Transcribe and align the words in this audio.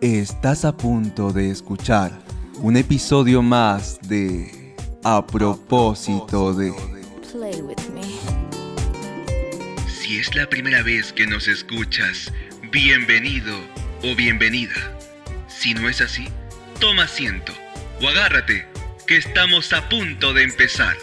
Estás 0.00 0.64
a 0.64 0.74
punto 0.74 1.30
de 1.30 1.50
escuchar 1.50 2.10
un 2.62 2.78
episodio 2.78 3.42
más 3.42 4.00
de 4.00 4.74
A 5.04 5.26
propósito 5.26 6.54
de... 6.54 6.72
Play 7.30 7.60
with 7.60 7.76
me. 7.92 8.00
Si 9.86 10.16
es 10.16 10.34
la 10.34 10.48
primera 10.48 10.82
vez 10.82 11.12
que 11.12 11.26
nos 11.26 11.48
escuchas, 11.48 12.32
bienvenido 12.72 13.54
o 14.02 14.16
bienvenida. 14.16 14.98
Si 15.48 15.74
no 15.74 15.86
es 15.86 16.00
así, 16.00 16.28
toma 16.80 17.02
asiento 17.02 17.52
o 18.00 18.08
agárrate, 18.08 18.66
que 19.06 19.18
estamos 19.18 19.70
a 19.74 19.86
punto 19.90 20.32
de 20.32 20.44
empezar. 20.44 20.96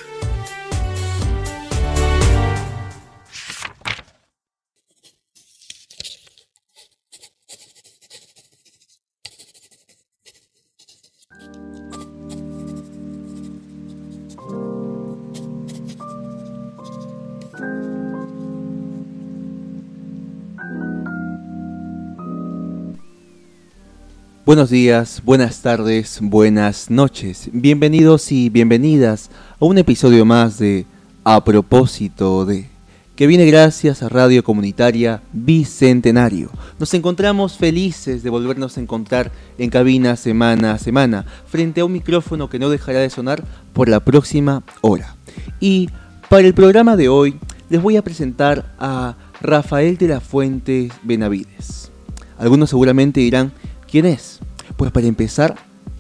Buenos 24.48 24.70
días, 24.70 25.22
buenas 25.26 25.62
tardes, 25.62 26.20
buenas 26.22 26.90
noches. 26.90 27.50
Bienvenidos 27.52 28.32
y 28.32 28.50
bienvenidas 28.50 29.30
a 29.60 29.66
un 29.66 29.78
episodio 29.78 30.24
más 30.24 30.58
de 30.58 30.86
A 31.26 31.44
propósito 31.44 32.46
de 32.46 32.70
que 33.18 33.28
viene 33.28 33.46
gracias 33.46 34.02
a 34.02 34.08
Radio 34.08 34.46
Comunitaria 34.46 35.22
Bicentenario. 35.34 36.50
Nos 36.80 36.94
encontramos 36.94 37.58
felices 37.58 38.24
de 38.24 38.30
volvernos 38.30 38.78
a 38.78 38.80
encontrar 38.80 39.34
en 39.58 39.70
cabina 39.70 40.16
semana 40.16 40.72
a 40.72 40.78
semana, 40.78 41.26
frente 41.46 41.82
a 41.82 41.86
un 41.86 41.92
micrófono 41.92 42.50
que 42.50 42.58
no 42.58 42.70
dejará 42.70 43.00
de 43.00 43.10
sonar 43.10 43.44
por 43.74 43.90
la 43.90 44.00
próxima 44.00 44.64
hora. 44.80 45.18
Y 45.60 45.90
para 46.30 46.48
el 46.48 46.54
programa 46.54 46.96
de 46.96 47.10
hoy 47.10 47.38
les 47.70 47.82
voy 47.82 47.98
a 47.98 48.02
presentar 48.02 48.74
a 48.80 49.18
Rafael 49.42 49.98
de 49.98 50.08
la 50.08 50.22
Fuente 50.22 50.88
Benavides. 51.04 51.92
Algunos 52.38 52.70
seguramente 52.70 53.20
dirán, 53.20 53.52
¿quién 53.90 54.06
es? 54.06 54.40
Pues 54.76 54.92
para 54.92 55.08
empezar, 55.08 55.56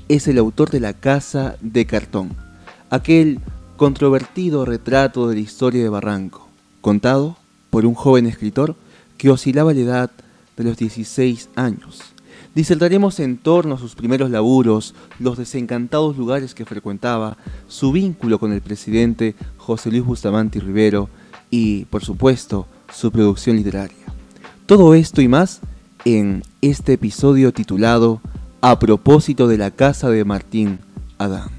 es 0.09 0.27
el 0.27 0.37
autor 0.37 0.69
de 0.69 0.79
La 0.79 0.93
Casa 0.93 1.57
de 1.61 1.85
Cartón, 1.85 2.35
aquel 2.89 3.39
controvertido 3.77 4.65
retrato 4.65 5.27
de 5.27 5.35
la 5.35 5.41
historia 5.41 5.81
de 5.81 5.89
Barranco, 5.89 6.47
contado 6.81 7.37
por 7.69 7.85
un 7.85 7.93
joven 7.93 8.25
escritor 8.25 8.75
que 9.17 9.29
oscilaba 9.29 9.73
la 9.73 9.79
edad 9.79 10.11
de 10.55 10.63
los 10.63 10.77
16 10.77 11.49
años. 11.55 12.01
Disertaremos 12.55 13.19
en 13.19 13.37
torno 13.37 13.75
a 13.75 13.77
sus 13.77 13.95
primeros 13.95 14.31
laburos, 14.31 14.95
los 15.19 15.37
desencantados 15.37 16.17
lugares 16.17 16.55
que 16.55 16.65
frecuentaba, 16.65 17.37
su 17.67 17.91
vínculo 17.91 18.39
con 18.39 18.51
el 18.51 18.61
presidente 18.61 19.35
José 19.57 19.91
Luis 19.91 20.03
Bustamante 20.03 20.59
Rivero 20.59 21.09
y, 21.51 21.85
por 21.85 22.03
supuesto, 22.03 22.65
su 22.91 23.11
producción 23.11 23.57
literaria. 23.57 23.97
Todo 24.65 24.95
esto 24.95 25.21
y 25.21 25.27
más 25.27 25.61
en 26.03 26.41
este 26.69 26.93
episodio 26.93 27.53
titulado 27.53 28.19
A 28.59 28.77
propósito 28.77 29.47
de 29.47 29.57
la 29.57 29.71
casa 29.71 30.09
de 30.09 30.25
Martín 30.25 30.79
Adán. 31.17 31.49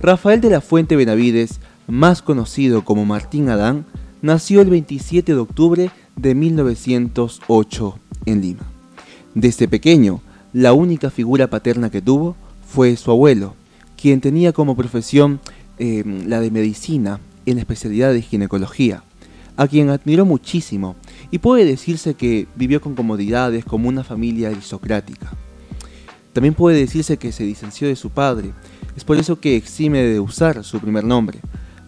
Rafael 0.00 0.40
de 0.40 0.50
la 0.50 0.60
Fuente 0.60 0.96
Benavides, 0.96 1.60
más 1.86 2.20
conocido 2.20 2.84
como 2.84 3.04
Martín 3.04 3.48
Adán, 3.50 3.86
nació 4.20 4.62
el 4.62 4.70
27 4.70 5.32
de 5.32 5.38
octubre 5.38 5.90
de 6.16 6.34
1908 6.34 7.98
en 8.26 8.40
Lima. 8.40 8.66
Desde 9.34 9.68
pequeño, 9.68 10.22
la 10.52 10.72
única 10.72 11.10
figura 11.10 11.48
paterna 11.48 11.88
que 11.90 12.02
tuvo 12.02 12.34
fue 12.66 12.96
su 12.96 13.12
abuelo, 13.12 13.54
quien 13.96 14.20
tenía 14.20 14.52
como 14.52 14.76
profesión 14.76 15.40
eh, 15.78 16.02
la 16.26 16.40
de 16.40 16.50
medicina 16.50 17.20
en 17.46 17.56
la 17.56 17.60
especialidad 17.60 18.12
de 18.12 18.22
ginecología, 18.22 19.04
a 19.56 19.68
quien 19.68 19.88
admiró 19.90 20.26
muchísimo 20.26 20.96
y 21.30 21.38
puede 21.38 21.64
decirse 21.64 22.14
que 22.14 22.48
vivió 22.56 22.80
con 22.80 22.94
comodidades 22.94 23.64
como 23.64 23.88
una 23.88 24.04
familia 24.04 24.48
aristocrática. 24.48 25.30
También 26.32 26.54
puede 26.54 26.78
decirse 26.78 27.16
que 27.16 27.32
se 27.32 27.44
distanció 27.44 27.88
de 27.88 27.96
su 27.96 28.10
padre, 28.10 28.52
es 28.96 29.04
por 29.04 29.16
eso 29.16 29.40
que 29.40 29.56
exime 29.56 30.02
de 30.02 30.20
usar 30.20 30.62
su 30.64 30.80
primer 30.80 31.04
nombre. 31.04 31.38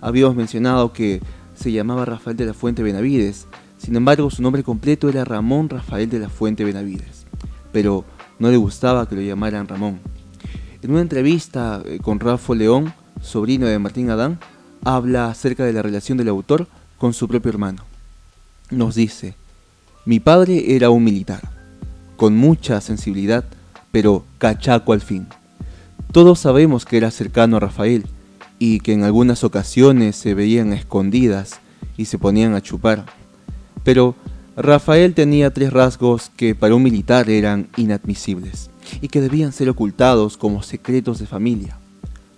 Habíamos 0.00 0.36
mencionado 0.36 0.92
que 0.92 1.20
se 1.54 1.72
llamaba 1.72 2.04
Rafael 2.04 2.36
de 2.36 2.46
la 2.46 2.54
Fuente 2.54 2.82
Benavides, 2.82 3.46
sin 3.78 3.96
embargo 3.96 4.30
su 4.30 4.42
nombre 4.42 4.62
completo 4.62 5.08
era 5.08 5.24
Ramón 5.24 5.68
Rafael 5.68 6.08
de 6.08 6.18
la 6.18 6.28
Fuente 6.28 6.64
Benavides, 6.64 7.26
pero 7.72 8.04
no 8.38 8.50
le 8.50 8.56
gustaba 8.56 9.08
que 9.08 9.16
lo 9.16 9.22
llamaran 9.22 9.68
Ramón. 9.68 10.00
En 10.82 10.90
una 10.90 11.00
entrevista 11.00 11.82
eh, 11.84 11.98
con 12.02 12.18
Rafa 12.18 12.54
León, 12.54 12.92
sobrino 13.20 13.66
de 13.66 13.78
Martín 13.78 14.10
Adán, 14.10 14.40
habla 14.84 15.28
acerca 15.28 15.64
de 15.64 15.72
la 15.72 15.82
relación 15.82 16.18
del 16.18 16.28
autor 16.28 16.66
con 16.98 17.12
su 17.12 17.28
propio 17.28 17.50
hermano 17.50 17.91
nos 18.72 18.94
dice, 18.94 19.34
mi 20.04 20.18
padre 20.18 20.74
era 20.74 20.90
un 20.90 21.04
militar, 21.04 21.42
con 22.16 22.36
mucha 22.36 22.80
sensibilidad, 22.80 23.44
pero 23.90 24.24
cachaco 24.38 24.92
al 24.92 25.00
fin. 25.00 25.26
Todos 26.10 26.40
sabemos 26.40 26.84
que 26.84 26.96
era 26.96 27.10
cercano 27.10 27.56
a 27.56 27.60
Rafael 27.60 28.06
y 28.58 28.80
que 28.80 28.92
en 28.92 29.04
algunas 29.04 29.44
ocasiones 29.44 30.16
se 30.16 30.34
veían 30.34 30.72
escondidas 30.72 31.60
y 31.96 32.06
se 32.06 32.18
ponían 32.18 32.54
a 32.54 32.60
chupar. 32.60 33.06
Pero 33.84 34.14
Rafael 34.56 35.14
tenía 35.14 35.52
tres 35.52 35.72
rasgos 35.72 36.30
que 36.36 36.54
para 36.54 36.74
un 36.74 36.82
militar 36.82 37.30
eran 37.30 37.68
inadmisibles 37.76 38.70
y 39.00 39.08
que 39.08 39.20
debían 39.20 39.52
ser 39.52 39.68
ocultados 39.68 40.36
como 40.36 40.62
secretos 40.62 41.18
de 41.18 41.26
familia, 41.26 41.78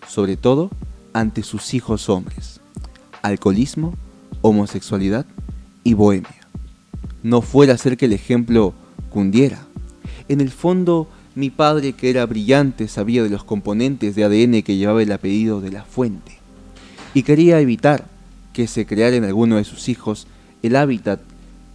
sobre 0.06 0.36
todo 0.36 0.70
ante 1.12 1.42
sus 1.42 1.74
hijos 1.74 2.08
hombres. 2.08 2.60
Alcoholismo, 3.22 3.94
homosexualidad 4.42 5.26
y 5.84 5.94
bohemia. 5.94 6.48
No 7.22 7.42
fuera 7.42 7.74
a 7.74 7.78
ser 7.78 7.96
que 7.96 8.06
el 8.06 8.12
ejemplo 8.12 8.74
cundiera. 9.10 9.60
En 10.28 10.40
el 10.40 10.50
fondo, 10.50 11.08
mi 11.34 11.50
padre, 11.50 11.92
que 11.92 12.10
era 12.10 12.26
brillante, 12.26 12.88
sabía 12.88 13.22
de 13.22 13.30
los 13.30 13.44
componentes 13.44 14.16
de 14.16 14.24
ADN 14.24 14.62
que 14.62 14.76
llevaba 14.76 15.02
el 15.02 15.12
apellido 15.12 15.60
de 15.60 15.70
la 15.70 15.84
fuente. 15.84 16.38
Y 17.12 17.22
quería 17.22 17.60
evitar 17.60 18.06
que 18.52 18.66
se 18.66 18.86
creara 18.86 19.16
en 19.16 19.24
alguno 19.24 19.56
de 19.56 19.64
sus 19.64 19.88
hijos 19.88 20.26
el 20.62 20.76
hábitat 20.76 21.20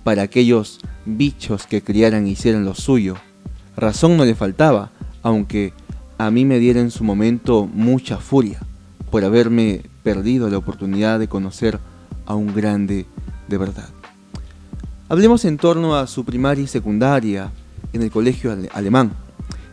para 0.03 0.23
aquellos 0.23 0.79
bichos 1.05 1.67
que 1.67 1.81
criaran 1.81 2.25
e 2.25 2.31
hicieran 2.31 2.65
lo 2.65 2.73
suyo. 2.73 3.15
Razón 3.77 4.17
no 4.17 4.25
le 4.25 4.35
faltaba, 4.35 4.91
aunque 5.21 5.73
a 6.17 6.31
mí 6.31 6.45
me 6.45 6.59
diera 6.59 6.79
en 6.81 6.91
su 6.91 7.03
momento 7.03 7.67
mucha 7.71 8.17
furia 8.17 8.59
por 9.11 9.23
haberme 9.23 9.83
perdido 10.03 10.49
la 10.49 10.57
oportunidad 10.57 11.19
de 11.19 11.27
conocer 11.27 11.79
a 12.25 12.35
un 12.35 12.53
grande 12.53 13.05
de 13.47 13.57
verdad. 13.57 13.89
Hablemos 15.11 15.43
en 15.43 15.57
torno 15.57 15.95
a 15.95 16.05
su 16.05 16.23
primaria 16.23 16.63
y 16.63 16.67
secundaria 16.67 17.51
en 17.93 18.03
el 18.03 18.11
colegio 18.11 18.55
alemán. 18.71 19.11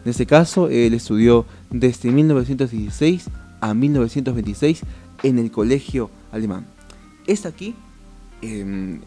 En 0.02 0.10
este 0.10 0.24
caso, 0.24 0.70
él 0.70 0.94
estudió 0.94 1.44
desde 1.68 2.10
1916 2.10 3.26
a 3.60 3.74
1926 3.74 4.80
en 5.24 5.38
el 5.38 5.50
colegio 5.50 6.10
alemán. 6.32 6.66
Es 7.26 7.44
aquí 7.44 7.74
em, 8.40 9.02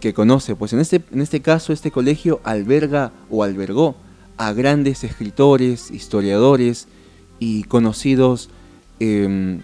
que 0.00 0.14
conoce, 0.14 0.56
pues 0.56 0.72
en 0.72 0.80
este, 0.80 1.02
en 1.12 1.20
este 1.20 1.42
caso 1.42 1.74
este 1.74 1.90
colegio 1.90 2.40
alberga 2.42 3.12
o 3.28 3.42
albergó 3.42 3.96
a 4.38 4.54
grandes 4.54 5.04
escritores, 5.04 5.90
historiadores 5.90 6.88
y 7.38 7.64
conocidos 7.64 8.48
em, 8.98 9.60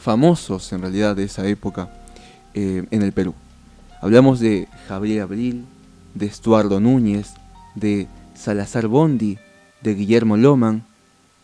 famosos 0.00 0.72
en 0.72 0.80
realidad 0.80 1.14
de 1.14 1.24
esa 1.24 1.46
época 1.46 1.92
em, 2.54 2.86
en 2.90 3.02
el 3.02 3.12
Perú. 3.12 3.34
Hablamos 4.00 4.38
de 4.38 4.68
Javier 4.86 5.22
Abril, 5.22 5.64
de 6.14 6.26
Estuardo 6.26 6.78
Núñez, 6.78 7.34
de 7.74 8.06
Salazar 8.34 8.86
Bondi, 8.86 9.38
de 9.82 9.94
Guillermo 9.96 10.36
Loman 10.36 10.84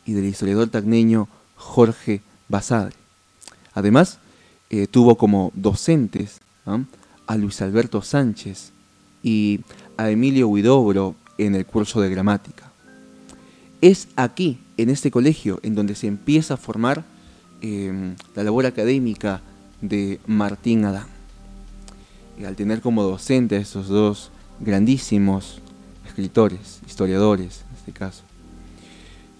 y 0.06 0.12
del 0.12 0.26
historiador 0.26 0.68
tacneño 0.68 1.26
Jorge 1.56 2.20
Basadre. 2.48 2.94
Además, 3.72 4.18
eh, 4.70 4.86
tuvo 4.86 5.16
como 5.16 5.50
docentes 5.54 6.40
a 7.26 7.36
Luis 7.36 7.60
Alberto 7.60 8.02
Sánchez 8.02 8.70
y 9.22 9.60
a 9.96 10.10
Emilio 10.10 10.46
Huidobro 10.48 11.16
en 11.38 11.56
el 11.56 11.66
curso 11.66 12.00
de 12.00 12.10
gramática. 12.10 12.70
Es 13.80 14.06
aquí, 14.14 14.60
en 14.76 14.90
este 14.90 15.10
colegio, 15.10 15.58
en 15.64 15.74
donde 15.74 15.96
se 15.96 16.06
empieza 16.06 16.54
a 16.54 16.58
formar 16.58 17.04
em, 17.60 18.14
la 18.36 18.44
labor 18.44 18.64
académica 18.66 19.42
de 19.80 20.20
Martín 20.26 20.84
Adán 20.84 21.13
al 22.44 22.56
tener 22.56 22.80
como 22.80 23.02
docente 23.02 23.56
a 23.56 23.60
esos 23.60 23.88
dos 23.88 24.30
grandísimos 24.60 25.60
escritores, 26.06 26.80
historiadores 26.86 27.64
en 27.68 27.76
este 27.76 27.92
caso. 27.92 28.22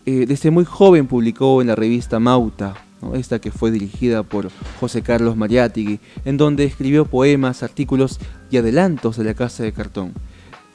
Eh, 0.07 0.27
desde 0.27 0.51
muy 0.51 0.65
joven 0.65 1.07
publicó 1.07 1.63
en 1.63 1.69
la 1.69 1.75
revista 1.75 2.21
Mauta, 2.21 2.75
esta 3.15 3.39
que 3.39 3.51
fue 3.51 3.71
dirigida 3.71 4.23
por 4.23 4.51
José 4.81 5.03
Carlos 5.03 5.37
Mariátegui, 5.37 6.01
en 6.25 6.37
donde 6.37 6.65
escribió 6.65 7.05
poemas, 7.05 7.63
artículos 7.63 8.19
y 8.51 8.57
adelantos 8.57 9.17
de 9.17 9.25
la 9.25 9.35
Casa 9.35 9.63
de 9.63 9.73
Cartón. 9.73 10.13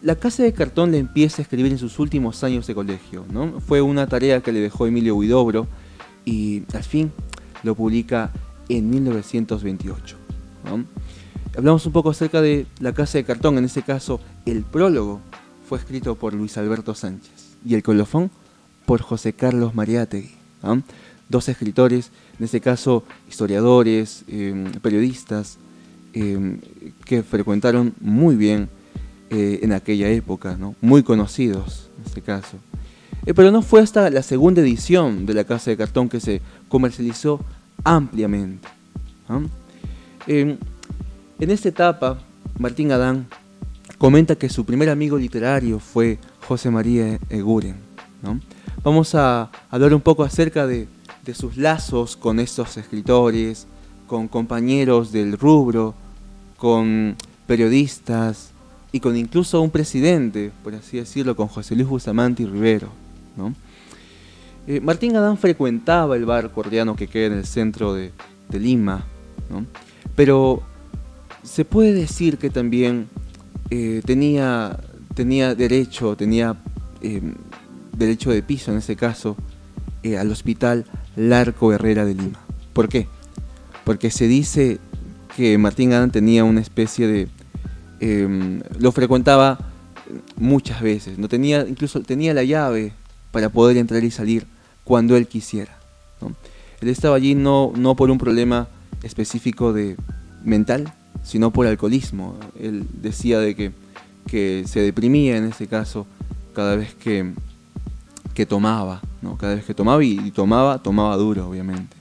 la 0.01 0.15
casa 0.15 0.43
de 0.43 0.53
cartón 0.53 0.91
le 0.91 0.97
empieza 0.97 1.41
a 1.41 1.43
escribir 1.43 1.73
en 1.73 1.77
sus 1.77 1.99
últimos 1.99 2.43
años 2.45 2.65
de 2.67 2.73
colegio. 2.73 3.25
¿no? 3.31 3.59
Fue 3.59 3.81
una 3.81 4.07
tarea 4.07 4.41
que 4.41 4.51
le 4.51 4.61
dejó 4.61 4.87
Emilio 4.87 5.15
Huidobro 5.15 5.67
y 6.23 6.63
al 6.73 6.83
fin 6.83 7.11
lo 7.63 7.75
publica 7.75 8.31
en 8.69 8.89
1928. 8.89 10.15
Hablamos 11.57 11.85
un 11.85 11.91
poco 11.91 12.11
acerca 12.11 12.41
de 12.41 12.67
la 12.79 12.93
casa 12.93 13.17
de 13.17 13.23
cartón, 13.23 13.57
en 13.57 13.65
este 13.65 13.81
caso 13.81 14.19
el 14.45 14.63
prólogo 14.63 15.19
fue 15.67 15.77
escrito 15.77 16.15
por 16.15 16.33
Luis 16.33 16.57
Alberto 16.57 16.93
Sánchez 16.93 17.57
y 17.65 17.75
el 17.75 17.83
colofón 17.83 18.31
por 18.85 19.01
José 19.01 19.33
Carlos 19.33 19.75
Mariátegui. 19.75 20.31
Dos 21.27 21.49
escritores, 21.49 22.11
en 22.37 22.45
este 22.45 22.61
caso 22.61 23.03
historiadores, 23.27 24.23
em, 24.27 24.71
periodistas, 24.81 25.57
em, 26.13 26.59
que 27.05 27.23
frecuentaron 27.23 27.93
muy 27.99 28.35
bien 28.35 28.69
eh, 29.29 29.59
en 29.61 29.73
aquella 29.73 30.09
época, 30.09 30.57
muy 30.81 31.03
conocidos 31.03 31.89
en 31.99 32.05
este 32.05 32.21
caso. 32.21 32.57
Eh, 33.25 33.33
pero 33.33 33.51
no 33.51 33.61
fue 33.61 33.81
hasta 33.81 34.09
la 34.09 34.23
segunda 34.23 34.61
edición 34.61 35.25
de 35.25 35.33
La 35.33 35.43
Casa 35.43 35.69
de 35.69 35.77
Cartón 35.77 36.09
que 36.09 36.19
se 36.19 36.41
comercializó 36.67 37.39
ampliamente. 37.83 38.67
En 41.39 41.51
esta 41.51 41.69
etapa, 41.69 42.19
Martín 42.57 42.91
Adán 42.91 43.27
comenta 43.97 44.35
que 44.35 44.49
su 44.49 44.65
primer 44.65 44.89
amigo 44.89 45.17
literario 45.17 45.79
fue 45.79 46.19
José 46.47 46.69
María 46.69 47.19
Eguren. 47.29 47.75
Vamos 48.83 49.15
a 49.15 49.49
hablar 49.69 49.93
un 49.93 50.01
poco 50.01 50.23
acerca 50.23 50.67
de, 50.67 50.87
de 51.25 51.33
sus 51.33 51.57
lazos 51.57 52.15
con 52.17 52.39
estos 52.39 52.77
escritores, 52.77 53.67
con 54.07 54.27
compañeros 54.27 55.11
del 55.11 55.37
rubro, 55.37 55.93
con 56.57 57.15
periodistas, 57.47 58.51
y 58.91 58.99
con 58.99 59.15
incluso 59.15 59.61
un 59.61 59.69
presidente, 59.69 60.51
por 60.63 60.73
así 60.73 60.97
decirlo, 60.97 61.35
con 61.35 61.47
José 61.47 61.75
Luis 61.75 61.87
Bustamante 61.87 62.43
y 62.43 62.45
Rivero. 62.47 62.89
Eh, 64.67 64.81
Martín 64.81 65.15
Adán 65.15 65.37
frecuentaba 65.37 66.15
el 66.15 66.25
bar 66.25 66.51
cordiano 66.51 66.95
que 66.95 67.07
queda 67.07 67.27
en 67.27 67.33
el 67.33 67.45
centro 67.45 67.93
de, 67.93 68.11
Lima, 68.51 69.05
pero 70.15 70.63
se 71.49 71.65
puede 71.65 71.93
decir 71.93 72.37
que 72.37 72.49
también 72.49 73.07
eh, 73.69 74.01
tenía, 74.05 74.79
tenía 75.15 75.55
derecho, 75.55 76.15
tenía 76.15 76.55
em, 77.01 77.35
derecho 77.97 78.31
de 78.31 78.43
piso 78.43 78.71
en 78.71 78.77
ese 78.77 78.95
caso, 78.95 79.35
eh, 80.03 80.17
al 80.17 80.31
hospital 80.31 80.85
Larco 81.15 81.73
Herrera 81.73 82.05
de 82.05 82.15
Lima. 82.15 82.39
¿Por 82.73 82.89
qué? 82.89 83.07
Porque 83.83 84.11
se 84.11 84.27
dice 84.27 84.79
que 85.35 85.57
Martín 85.57 85.93
Adán 85.93 86.11
tenía 86.11 86.43
una 86.43 86.61
especie 86.61 87.07
de 87.07 87.27
Em, 87.99 88.61
lo 88.77 88.91
frecuentaba 88.91 89.59
muchas 90.37 90.81
veces. 90.81 91.17
No 91.17 91.27
tenía, 91.27 91.65
incluso 91.67 92.01
tenía 92.01 92.33
la 92.33 92.43
llave 92.43 92.93
para 93.31 93.49
poder 93.49 93.77
entrar 93.77 94.03
y 94.03 94.11
salir 94.11 94.45
cuando 94.83 95.17
él 95.17 95.27
quisiera. 95.27 95.77
Él 96.81 96.87
estaba 96.87 97.17
allí 97.17 97.35
no, 97.35 97.73
no 97.75 97.95
por 97.95 98.09
un 98.09 98.17
problema 98.17 98.67
específico 99.03 99.73
de 99.73 99.97
mental, 100.43 100.93
sino 101.23 101.51
por 101.51 101.67
alcoholismo. 101.67 102.35
Él 102.59 102.85
decía 103.01 103.39
de 103.39 103.55
que, 103.55 103.71
que 104.27 104.63
se 104.67 104.81
deprimía 104.81 105.37
en 105.37 105.45
ese 105.45 105.67
caso 105.67 106.05
cada 106.53 106.75
vez 106.75 106.93
que, 106.95 107.33
que 108.33 108.45
tomaba, 108.45 109.01
¿no? 109.21 109.37
cada 109.37 109.55
vez 109.55 109.65
que 109.65 109.73
tomaba 109.73 110.03
y, 110.03 110.31
tomaba, 110.31 110.81
tomaba 110.81 111.15
duro, 111.17 111.49
obviamente. 111.49 111.95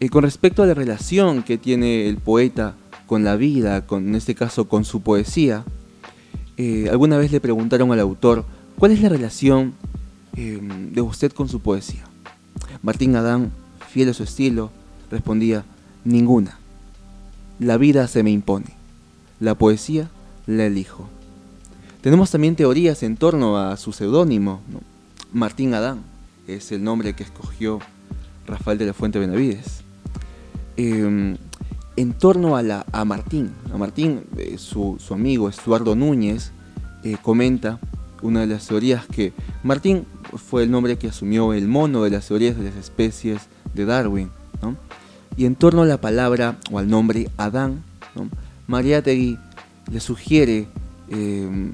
Y 0.00 0.08
con 0.08 0.22
respecto 0.22 0.62
a 0.62 0.66
la 0.66 0.74
relación 0.74 1.42
que 1.42 1.58
tiene 1.58 2.08
el 2.08 2.16
poeta 2.16 2.74
con 3.06 3.24
la 3.24 3.36
vida, 3.36 3.86
con, 3.86 4.08
en 4.08 4.14
este 4.14 4.34
caso 4.34 4.68
con 4.68 4.84
su 4.84 5.00
poesía, 5.00 5.64
eh, 6.56 6.88
alguna 6.90 7.18
vez 7.18 7.32
le 7.32 7.40
preguntaron 7.40 7.92
al 7.92 8.00
autor, 8.00 8.44
¿cuál 8.78 8.92
es 8.92 9.00
la 9.00 9.08
relación 9.08 9.74
em, 10.36 10.92
de 10.92 11.00
usted 11.00 11.32
con 11.32 11.48
su 11.48 11.60
poesía? 11.60 12.04
Martín 12.82 13.14
Adán, 13.16 13.52
fiel 13.88 14.08
a 14.08 14.14
su 14.14 14.24
estilo, 14.24 14.70
respondía, 15.10 15.64
ninguna. 16.04 16.58
La 17.62 17.76
vida 17.76 18.08
se 18.08 18.24
me 18.24 18.32
impone, 18.32 18.74
la 19.38 19.54
poesía 19.54 20.10
la 20.46 20.66
elijo. 20.66 21.08
Tenemos 22.00 22.32
también 22.32 22.56
teorías 22.56 23.04
en 23.04 23.16
torno 23.16 23.56
a 23.56 23.76
su 23.76 23.92
seudónimo, 23.92 24.60
Martín 25.32 25.72
Adán, 25.72 26.02
es 26.48 26.72
el 26.72 26.82
nombre 26.82 27.14
que 27.14 27.22
escogió 27.22 27.78
Rafael 28.48 28.78
de 28.78 28.86
la 28.86 28.94
Fuente 28.94 29.20
Benavides. 29.20 29.84
Em, 30.76 31.36
en 31.94 32.12
torno 32.14 32.56
a, 32.56 33.04
Martín. 33.04 33.52
A 33.72 33.78
Martín, 33.78 34.24
eh, 34.38 34.58
su, 34.58 34.98
amigo 35.10 35.48
Estuardo 35.48 35.94
Núñez 35.94 36.50
eh, 37.04 37.16
comenta 37.22 37.78
una 38.22 38.40
de 38.40 38.48
las 38.48 38.66
teorías 38.66 39.06
que 39.06 39.32
Martín 39.62 40.04
fue 40.34 40.64
el 40.64 40.70
nombre 40.72 40.98
que 40.98 41.06
asumió 41.06 41.52
el 41.52 41.68
mono 41.68 42.02
de 42.02 42.10
las 42.10 42.26
teorías 42.26 42.56
de 42.56 42.64
las 42.64 42.74
especies 42.74 43.42
de 43.72 43.84
Darwin. 43.84 44.30
Y 45.36 45.46
en 45.46 45.54
torno 45.54 45.82
a 45.82 45.86
la 45.86 46.00
palabra 46.00 46.56
o 46.70 46.78
al 46.78 46.88
nombre 46.88 47.30
Adán, 47.36 47.82
¿no? 48.14 48.28
Mariátegui 48.66 49.38
le 49.90 50.00
sugiere 50.00 50.68
em, 51.08 51.72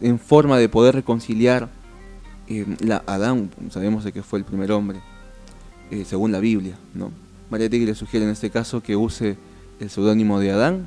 en 0.00 0.18
forma 0.18 0.58
de 0.58 0.68
poder 0.68 0.94
reconciliar 0.94 1.68
em, 2.48 2.76
la 2.80 3.02
Adán, 3.06 3.50
sabemos 3.70 4.04
de 4.04 4.12
que 4.12 4.22
fue 4.22 4.38
el 4.38 4.44
primer 4.44 4.72
hombre, 4.72 5.00
eh, 5.90 6.04
según 6.04 6.32
la 6.32 6.40
Biblia, 6.40 6.76
¿no? 6.94 7.10
Mariátegui 7.50 7.86
le 7.86 7.94
sugiere 7.94 8.26
en 8.26 8.32
este 8.32 8.50
caso 8.50 8.82
que 8.82 8.96
use 8.96 9.36
el 9.80 9.90
seudónimo 9.90 10.38
de 10.38 10.52
Adán 10.52 10.86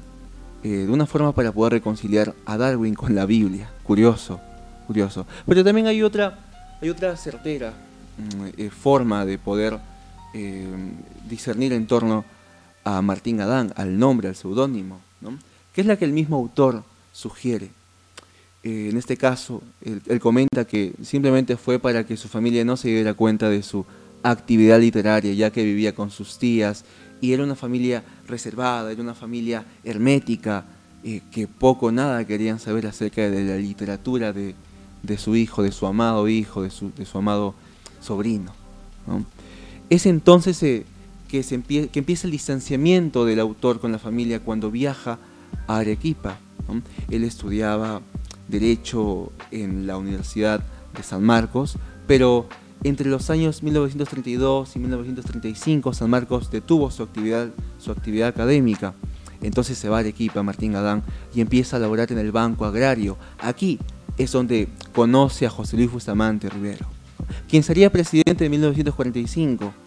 eh, 0.63 0.85
de 0.85 0.91
una 0.91 1.06
forma 1.06 1.33
para 1.33 1.51
poder 1.51 1.73
reconciliar 1.73 2.33
a 2.45 2.57
Darwin 2.57 2.94
con 2.94 3.15
la 3.15 3.25
Biblia. 3.25 3.69
Curioso, 3.83 4.39
curioso. 4.88 5.25
Pero 5.45 5.63
también 5.63 5.88
hay 5.88 6.01
otra, 6.01 6.39
hay 6.81 6.89
otra 6.89 7.17
certera 7.17 7.73
mm, 8.17 8.45
eh, 8.61 8.69
forma 8.69 9.25
de 9.25 9.38
poder 9.38 9.77
eh, 10.33 10.68
discernir 11.30 11.74
en 11.74 11.88
torno 11.88 12.25
a 12.83 13.01
Martín 13.01 13.41
Adán, 13.41 13.74
al 13.75 13.97
nombre, 13.97 14.27
al 14.27 14.35
seudónimo, 14.35 15.00
que 15.74 15.81
es 15.81 15.88
la 15.88 15.97
que 15.97 16.06
el 16.06 16.13
mismo 16.13 16.35
autor 16.38 16.83
sugiere. 17.12 17.69
en 18.63 18.97
este 18.97 19.18
caso, 19.18 19.62
él 19.83 20.19
comenta 20.19 20.65
que 20.65 20.94
simplemente 21.01 21.57
fue 21.57 21.80
para 21.80 22.06
que 22.06 22.18
su 22.18 22.27
familia 22.27 22.63
no 22.63 22.77
se 22.77 22.89
diera 22.89 23.13
cuenta 23.13 23.50
de 23.50 23.62
su 23.62 23.85
actividad 24.24 24.80
literaria, 24.80 25.33
ya 25.33 25.51
que 25.51 25.63
vivía 25.63 25.94
con 25.94 26.09
sus 26.09 26.37
tías 26.40 26.85
y 27.23 27.31
era 27.31 27.44
una 27.44 27.56
familia 27.56 28.04
reservada, 28.28 28.92
era 28.92 29.02
una 29.02 29.16
familia 29.16 29.63
hermética, 29.83 30.66
eh, 31.06 31.21
que 31.31 31.47
poco 31.47 31.87
o 31.87 31.92
nada 31.92 32.25
querían 32.25 32.59
saber 32.59 32.87
acerca 32.87 33.30
de 33.30 33.44
la 33.44 33.57
literatura 33.57 34.33
de, 34.33 34.56
su 35.18 35.35
hijo, 35.35 35.63
de 35.63 35.71
su 35.71 35.85
amado 35.85 36.28
hijo, 36.28 36.63
de 36.63 36.69
su, 36.69 36.92
amado 37.13 37.56
sobrino. 38.02 38.54
Es 39.94 40.07
entonces 40.07 40.64
eh, 40.64 40.85
que, 41.28 41.45
empieza 41.94 42.26
el 42.26 42.31
distanciamiento 42.31 43.26
del 43.26 43.40
autor 43.40 43.80
con 43.80 43.92
la 43.92 44.00
familia 44.00 44.40
cuando 44.40 44.71
viaja 44.71 45.19
a 45.68 45.78
Arequipa. 45.78 46.40
Él 47.12 47.23
estudiaba 47.23 48.02
Derecho 48.47 49.31
en 49.52 49.85
la 49.85 49.95
Universidad 49.97 50.64
de 50.97 51.04
San 51.04 51.21
Marcos, 51.23 51.78
pero 52.07 52.47
entre 52.83 53.07
los 53.07 53.30
años 53.30 53.62
1932 53.62 54.76
y 54.76 54.80
1935 54.80 55.94
San 55.94 56.09
Marcos 56.09 56.50
detuvo 56.50 56.90
su 56.90 57.04
actividad, 57.04 57.52
académica. 58.28 58.95
Entonces 59.44 59.78
se 59.78 59.90
va 59.90 59.97
a 59.97 60.00
Arequipa 60.00 60.42
Martín 60.42 60.76
Adán 60.76 61.04
y 61.35 61.42
empieza 61.42 61.78
a 61.78 61.80
laborar 61.80 62.12
en 62.12 62.18
el 62.18 62.31
Banco 62.31 62.66
Agrario. 62.66 63.16
Aquí 63.38 63.78
es 64.18 64.31
donde 64.31 64.69
conoce 64.92 65.45
a 65.45 65.52
José 65.52 65.78
Luis 65.78 65.92
Bustamante 65.92 66.50
Rivero, 66.50 66.88
quien 67.47 67.62
sería 67.62 67.92
presidente 67.92 68.45
en 68.45 68.50
1945. 68.50 69.82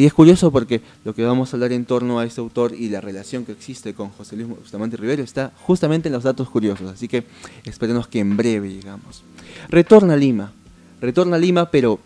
Y 0.00 0.06
es 0.06 0.14
curioso 0.14 0.50
porque 0.50 0.80
lo 1.04 1.14
que 1.14 1.22
vamos 1.26 1.52
a 1.52 1.56
hablar 1.56 1.72
en 1.72 1.84
torno 1.84 2.18
a 2.18 2.24
este 2.24 2.40
autor 2.40 2.74
y 2.74 2.88
la 2.88 3.02
relación 3.02 3.44
que 3.44 3.52
existe 3.52 3.92
con 3.92 4.08
José 4.08 4.34
Luis 4.34 4.48
Bustamante 4.48 4.96
Rivero 4.96 5.22
está 5.22 5.52
justamente 5.60 6.08
en 6.08 6.14
los 6.14 6.22
datos 6.22 6.48
curiosos, 6.48 6.90
así 6.90 7.06
que 7.06 7.24
esperemos 7.64 8.08
que 8.08 8.18
en 8.18 8.34
breve 8.34 8.72
llegamos. 8.72 9.22
Retorna 9.68 10.14
a 10.14 10.16
Lima, 10.16 10.54
retorna 11.02 11.36
a 11.36 11.38
Lima, 11.38 11.70
pero 11.70 12.00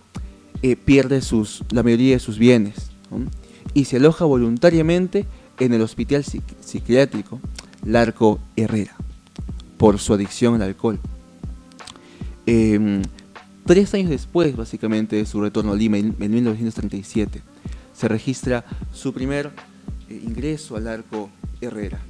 eh, 0.60 0.74
pierde 0.74 1.20
la 1.70 1.84
mayoría 1.84 2.14
de 2.14 2.18
sus 2.18 2.36
bienes 2.36 2.74
y 3.74 3.84
se 3.84 3.98
aloja 3.98 4.24
voluntariamente 4.24 5.24
en 5.60 5.72
el 5.72 5.80
hospital 5.80 6.24
psiquiátrico 6.24 7.38
Larco 7.84 8.40
Herrera 8.56 8.96
por 9.78 10.00
su 10.00 10.14
adicción 10.14 10.56
al 10.56 10.62
alcohol. 10.62 10.98
Em, 12.44 13.02
tres 13.64 13.94
años 13.94 14.10
después, 14.10 14.56
básicamente, 14.56 15.14
de 15.14 15.26
su 15.26 15.40
retorno 15.40 15.70
a 15.70 15.76
Lima, 15.76 15.96
en, 15.98 16.16
1937, 16.18 17.53
se 17.94 18.08
registra 18.08 18.64
su 18.92 19.12
primer 19.12 19.50
eh, 20.08 20.20
ingreso 20.24 20.76
al 20.76 20.88
Arco 20.88 21.30
Herrera. 21.60 22.00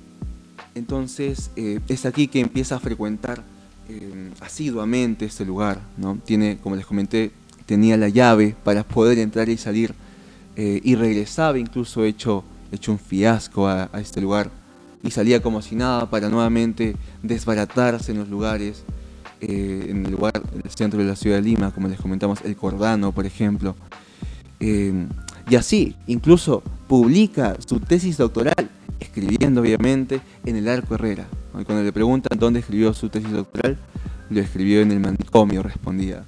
Entonces, 0.74 1.50
eh, 1.56 1.80
es 1.88 2.06
aquí 2.06 2.26
que 2.26 2.40
empieza 2.40 2.76
a 2.76 2.80
frecuentar 2.80 3.42
em, 3.88 4.32
asiduamente 4.40 5.24
este 5.24 5.44
lugar. 5.44 5.80
¿no? 5.96 6.18
Tiene, 6.24 6.58
como 6.58 6.74
les 6.74 6.86
comenté, 6.86 7.30
tenía 7.66 7.96
la 7.96 8.08
llave 8.08 8.56
para 8.64 8.82
poder 8.82 9.18
entrar 9.18 9.48
y 9.48 9.56
salir 9.56 9.94
eh, 10.56 10.80
y 10.84 10.94
regresaba 10.94 11.58
incluso 11.58 12.04
hecho, 12.04 12.44
hecho 12.70 12.92
un 12.92 12.98
fiasco 12.98 13.66
a, 13.66 13.90
este 13.94 14.20
lugar 14.20 14.50
y 15.02 15.10
salía 15.10 15.42
como 15.42 15.60
si 15.60 15.74
nada 15.74 16.08
para 16.08 16.28
nuevamente 16.28 16.96
desbaratarse 17.22 18.12
en 18.12 18.18
los 18.18 18.28
lugares, 18.28 18.84
eh, 19.40 19.86
en 19.88 20.06
el 20.06 20.70
centro 20.70 21.00
de 21.00 21.06
la 21.06 21.16
ciudad 21.16 21.36
de 21.36 21.42
Lima, 21.42 21.72
como 21.72 21.88
les 21.88 22.00
comentamos, 22.00 22.40
el 22.42 22.56
Cordano, 22.56 23.12
por 23.12 23.26
ejemplo. 23.26 23.76
Eh, 24.60 25.06
y 25.48 25.56
así, 25.56 25.94
incluso 26.06 26.62
publica 26.88 27.56
su 27.66 27.80
tesis 27.80 28.16
doctoral, 28.16 28.70
escribiendo 29.00 29.60
obviamente 29.60 30.20
en 30.44 30.56
el 30.56 30.68
Arco 30.68 30.94
Herrera. 30.94 31.26
Cuando 31.52 31.82
le 31.82 31.92
preguntan 31.92 32.38
dónde 32.38 32.60
escribió 32.60 32.92
su 32.94 33.08
tesis 33.08 33.30
doctoral, 33.30 33.76
lo 34.30 34.40
escribió 34.40 34.80
en 34.80 34.90
el 34.90 35.00
manicomio, 35.00 35.62
respondía. 35.62 36.24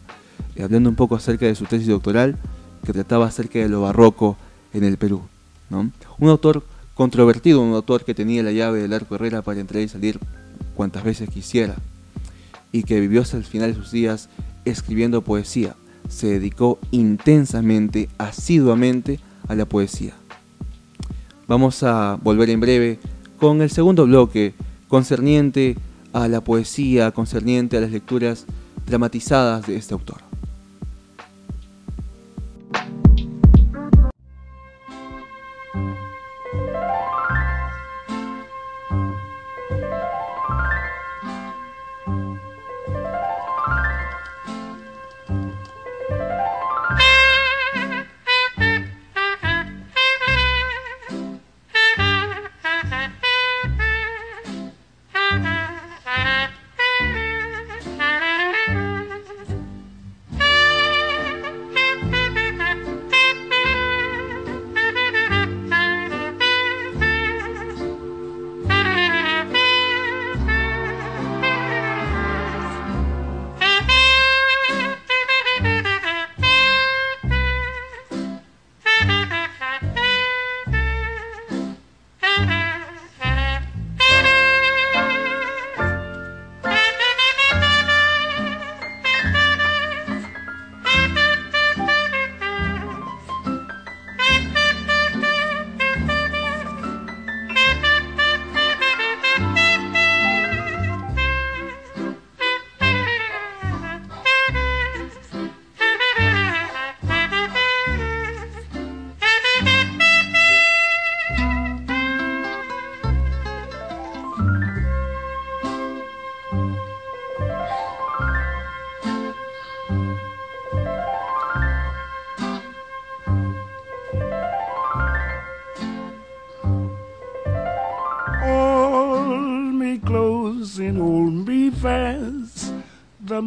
Y 0.54 0.62
hablando 0.62 0.88
un 0.90 0.96
poco 0.96 1.16
acerca 1.16 1.46
de 1.46 1.54
su 1.54 1.64
tesis 1.64 1.88
doctoral, 1.88 2.36
que 2.84 2.92
trataba 2.92 3.26
acerca 3.26 3.58
de 3.58 3.68
lo 3.68 3.82
barroco 3.82 4.36
en 4.72 4.84
el 4.84 4.96
Perú. 4.96 5.22
Un 5.70 6.28
autor 6.28 6.62
controvertido, 6.94 7.60
un 7.60 7.74
autor 7.74 8.04
que 8.04 8.14
tenía 8.14 8.42
la 8.42 8.52
llave 8.52 8.80
del 8.80 8.92
arco 8.92 9.16
Herrera 9.16 9.42
para 9.42 9.60
entrar 9.60 9.82
y 9.82 9.88
salir 9.88 10.20
cuantas 10.76 11.02
veces 11.02 11.28
quisiera, 11.28 11.74
y 12.70 12.84
que 12.84 13.00
vivió 13.00 13.22
hasta 13.22 13.36
el 13.36 13.44
final 13.44 13.72
de 13.72 13.80
sus 13.80 13.90
días 13.90 14.28
escribiendo 14.64 15.22
poesía. 15.22 15.74
Se 16.08 16.26
dedicó 16.28 16.78
intensamente, 16.90 18.08
asiduamente 18.18 19.20
a 19.48 19.54
la 19.54 19.66
poesía. 19.66 20.14
Vamos 21.48 21.82
a 21.82 22.18
volver 22.22 22.50
en 22.50 22.60
breve 22.60 22.98
con 23.38 23.62
el 23.62 23.70
segundo 23.70 24.06
bloque 24.06 24.54
concerniente 24.88 25.76
a 26.12 26.28
la 26.28 26.42
poesía, 26.42 27.12
concerniente 27.12 27.76
a 27.76 27.80
las 27.80 27.90
lecturas 27.90 28.46
dramatizadas 28.86 29.66
de 29.66 29.76
este 29.76 29.94
autor. 29.94 30.25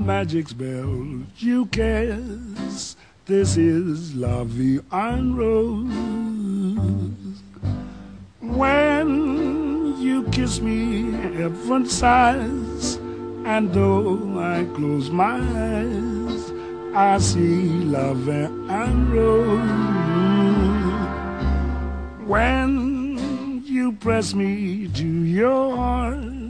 Magic 0.09 0.49
spell 0.49 1.21
you 1.37 1.67
cast. 1.67 2.97
This 3.25 3.57
is 3.57 4.13
Vie 4.43 4.79
en 4.91 5.35
Rose. 5.35 5.93
When 8.41 10.01
you 10.01 10.23
kiss 10.31 10.61
me, 10.61 11.11
heaven 11.37 11.85
sighs, 11.85 12.95
and 13.45 13.71
though 13.71 14.39
I 14.39 14.65
close 14.73 15.11
my 15.11 15.37
eyes, 15.37 16.51
I 16.95 17.19
see 17.19 17.69
La 17.93 18.13
and 18.79 19.13
Rose. 19.13 19.69
When 22.25 23.63
you 23.63 23.91
press 23.91 24.33
me 24.33 24.87
to 24.87 25.05
your 25.05 25.77
heart, 25.77 26.49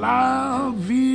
La 0.00 0.72
vie. 0.74 1.10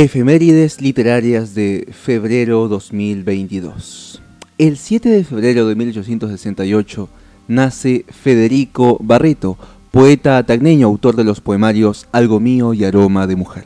Efemérides 0.00 0.80
literarias 0.80 1.56
de 1.56 1.88
febrero 1.90 2.68
2022. 2.68 4.22
El 4.56 4.76
7 4.76 5.08
de 5.08 5.24
febrero 5.24 5.66
de 5.66 5.74
1868 5.74 7.08
nace 7.48 8.04
Federico 8.08 8.98
Barreto, 9.00 9.58
poeta 9.90 10.40
tagneño, 10.44 10.86
autor 10.86 11.16
de 11.16 11.24
los 11.24 11.40
poemarios 11.40 12.06
Algo 12.12 12.38
mío 12.38 12.74
y 12.74 12.84
Aroma 12.84 13.26
de 13.26 13.34
mujer. 13.34 13.64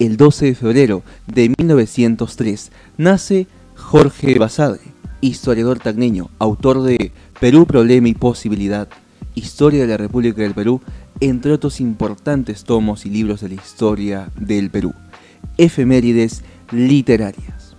El 0.00 0.16
12 0.16 0.46
de 0.46 0.54
febrero 0.56 1.02
de 1.28 1.54
1903 1.56 2.72
nace 2.96 3.46
Jorge 3.76 4.36
Basadre, 4.36 4.80
historiador 5.20 5.78
tagneño, 5.78 6.28
autor 6.40 6.82
de 6.82 7.12
Perú, 7.38 7.66
Problema 7.66 8.08
y 8.08 8.14
Posibilidad, 8.14 8.88
Historia 9.36 9.82
de 9.82 9.86
la 9.86 9.96
República 9.96 10.42
del 10.42 10.54
Perú, 10.54 10.80
entre 11.20 11.52
otros 11.52 11.80
importantes 11.80 12.64
tomos 12.64 13.06
y 13.06 13.10
libros 13.10 13.42
de 13.42 13.50
la 13.50 13.54
historia 13.54 14.28
del 14.40 14.70
Perú 14.70 14.92
efemérides 15.56 16.42
literarias. 16.70 17.76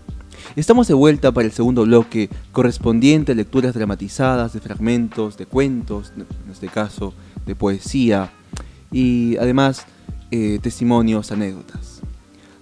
Estamos 0.56 0.88
de 0.88 0.94
vuelta 0.94 1.32
para 1.32 1.46
el 1.46 1.54
segundo 1.54 1.84
bloque 1.84 2.30
correspondiente 2.52 3.32
a 3.32 3.36
lecturas 3.36 3.74
dramatizadas 3.74 4.54
de 4.54 4.60
fragmentos 4.60 5.38
de 5.38 5.46
cuentos, 5.46 6.12
en 6.18 6.52
este 6.52 6.68
caso 6.68 7.14
de 7.46 7.56
poesía, 7.56 8.32
y 8.92 9.38
además 9.38 9.86
eh, 10.32 10.60
testimonios, 10.62 11.32
anécdotas. 11.32 12.02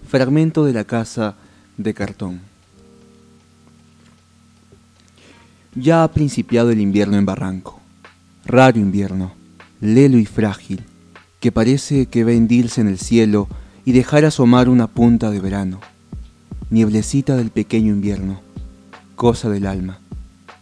Fragmento 0.08 0.64
de 0.66 0.74
la 0.74 0.84
casa 0.84 1.36
de 1.78 1.94
cartón. 1.94 2.42
Ya 5.76 6.04
ha 6.04 6.12
principiado 6.12 6.72
el 6.72 6.82
invierno 6.82 7.18
en 7.18 7.26
Barranco. 7.26 7.80
Raro 8.46 8.80
invierno, 8.80 9.34
lelo 9.82 10.18
y 10.18 10.26
frágil, 10.26 10.84
que 11.40 11.52
parece 11.52 12.06
que 12.06 12.24
va 12.24 12.32
a 12.32 12.34
hendirse 12.34 12.82
en 12.82 12.88
el 12.88 13.00
cielo 13.00 13.48
y 13.88 13.94
dejar 13.94 14.26
asomar 14.26 14.68
una 14.68 14.88
punta 14.88 15.32
de 15.32 15.40
verano. 15.40 15.80
Nieblecita 16.72 17.38
del 17.38 17.52
pequeño 17.52 17.94
invierno, 17.94 18.42
cosa 19.16 19.50
del 19.50 19.66
alma, 19.66 20.00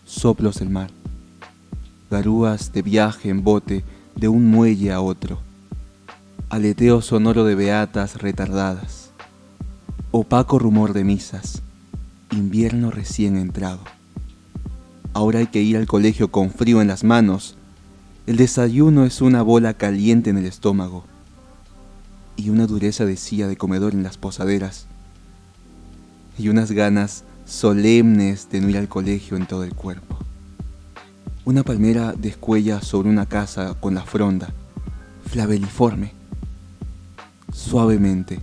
soplos 0.06 0.60
del 0.60 0.70
mar, 0.70 0.92
garúas 2.12 2.72
de 2.72 2.84
viaje 2.84 3.30
en 3.30 3.44
bote 3.44 3.84
de 4.16 4.28
un 4.28 4.52
muelle 4.52 4.92
a 4.92 5.02
otro, 5.02 5.40
aleteo 6.50 7.02
sonoro 7.02 7.46
de 7.46 7.56
beatas 7.56 8.22
retardadas, 8.22 9.10
opaco 10.12 10.60
rumor 10.60 10.94
de 10.94 11.04
misas, 11.04 11.64
invierno 12.30 12.92
recién 12.92 13.38
entrado. 13.38 13.80
Ahora 15.14 15.40
hay 15.40 15.48
que 15.48 15.64
ir 15.64 15.78
al 15.78 15.88
colegio 15.88 16.30
con 16.30 16.52
frío 16.52 16.80
en 16.80 16.90
las 16.90 17.04
manos, 17.04 17.58
el 18.28 18.36
desayuno 18.36 19.04
es 19.04 19.20
una 19.20 19.42
bola 19.42 19.74
caliente 19.74 20.30
en 20.30 20.38
el 20.38 20.46
estómago 20.46 21.06
y 22.38 22.50
una 22.50 22.68
dureza 22.68 23.06
de 23.06 23.18
silla 23.18 23.48
de 23.48 23.58
comedor 23.58 23.94
en 23.94 24.04
las 24.04 24.18
posaderas 24.18 24.88
y 26.38 26.50
unas 26.50 26.72
ganas 26.72 27.24
solemnes 27.46 28.50
de 28.50 28.62
no 28.62 28.70
ir 28.70 28.78
al 28.78 28.88
colegio 28.88 29.38
en 29.38 29.46
todo 29.46 29.64
el 29.64 29.74
cuerpo. 29.74 30.18
Una 31.46 31.64
palmera 31.64 32.14
descuella 32.14 32.82
sobre 32.82 33.10
una 33.10 33.28
casa 33.28 33.76
con 33.80 33.94
la 33.94 34.04
fronda, 34.04 34.50
flaveliforme, 35.28 36.12
suavemente, 37.54 38.40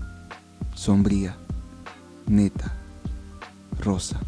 sombría, 0.75 1.37
neta, 2.27 2.73
rosa, 3.81 4.21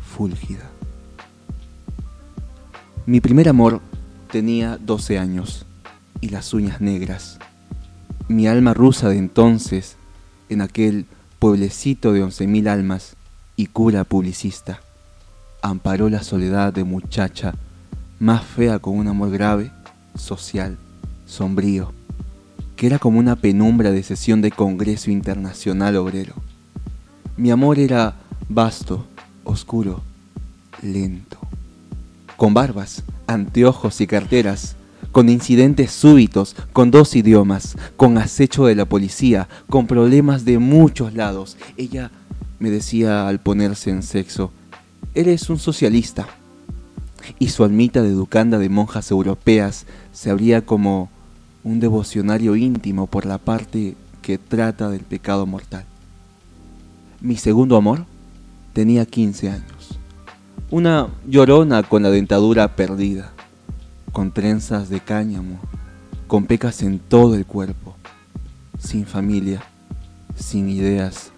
fúlgida. 0.00 0.70
Mi 3.06 3.20
primer 3.20 3.48
amor 3.48 3.80
tenía 4.30 4.76
12 4.78 5.18
años 5.18 5.64
y 6.20 6.28
las 6.28 6.52
uñas 6.52 6.80
negras. 6.80 7.38
Mi 8.28 8.46
alma 8.46 8.74
rusa 8.74 9.08
de 9.08 9.16
entonces, 9.16 9.96
en 10.50 10.60
aquel 10.60 11.06
pueblecito 11.38 12.12
de 12.12 12.22
once 12.22 12.46
mil 12.46 12.68
almas 12.68 13.16
y 13.56 13.66
cura 13.66 14.04
publicista, 14.04 14.80
amparó 15.62 16.10
la 16.10 16.22
soledad 16.22 16.74
de 16.74 16.84
muchacha 16.84 17.54
más 18.20 18.44
fea 18.44 18.80
con 18.80 18.98
un 18.98 19.08
amor 19.08 19.30
grave, 19.30 19.70
social, 20.14 20.76
sombrío, 21.24 21.92
que 22.76 22.86
era 22.86 22.98
como 22.98 23.18
una 23.18 23.34
penumbra 23.34 23.92
de 23.92 24.02
sesión 24.02 24.42
de 24.42 24.50
Congreso 24.50 25.10
Internacional 25.10 25.96
Obrero. 25.96 26.34
Mi 27.38 27.50
amor 27.50 27.78
era 27.78 28.16
vasto, 28.50 29.06
oscuro, 29.44 30.02
lento, 30.82 31.38
con 32.36 32.52
barbas, 32.52 33.04
anteojos 33.26 34.02
y 34.02 34.06
carteras, 34.06 34.76
con 35.12 35.28
incidentes 35.28 35.92
súbitos, 35.92 36.54
con 36.72 36.90
dos 36.90 37.16
idiomas, 37.16 37.76
con 37.96 38.18
acecho 38.18 38.66
de 38.66 38.74
la 38.74 38.84
policía, 38.84 39.48
con 39.68 39.86
problemas 39.86 40.44
de 40.44 40.58
muchos 40.58 41.14
lados. 41.14 41.56
Ella 41.76 42.10
me 42.58 42.70
decía 42.70 43.28
al 43.28 43.40
ponerse 43.40 43.90
en 43.90 44.02
sexo, 44.02 44.52
eres 45.14 45.48
un 45.50 45.58
socialista. 45.58 46.26
Y 47.38 47.48
su 47.48 47.64
almita 47.64 48.02
de 48.02 48.08
educanda 48.08 48.58
de 48.58 48.68
monjas 48.68 49.10
europeas 49.10 49.86
se 50.12 50.30
abría 50.30 50.64
como 50.64 51.10
un 51.62 51.80
devocionario 51.80 52.56
íntimo 52.56 53.06
por 53.06 53.26
la 53.26 53.38
parte 53.38 53.96
que 54.22 54.38
trata 54.38 54.88
del 54.88 55.02
pecado 55.02 55.44
mortal. 55.46 55.84
Mi 57.20 57.36
segundo 57.36 57.76
amor 57.76 58.06
tenía 58.72 59.04
15 59.04 59.50
años. 59.50 59.98
Una 60.70 61.08
llorona 61.26 61.82
con 61.82 62.02
la 62.02 62.10
dentadura 62.10 62.76
perdida 62.76 63.32
con 64.12 64.32
trenzas 64.32 64.88
de 64.88 65.00
cáñamo, 65.00 65.58
con 66.26 66.46
pecas 66.46 66.82
en 66.82 66.98
todo 66.98 67.34
el 67.34 67.46
cuerpo, 67.46 67.96
sin 68.78 69.06
familia, 69.06 69.62
sin 70.36 70.68
ideas, 70.68 71.30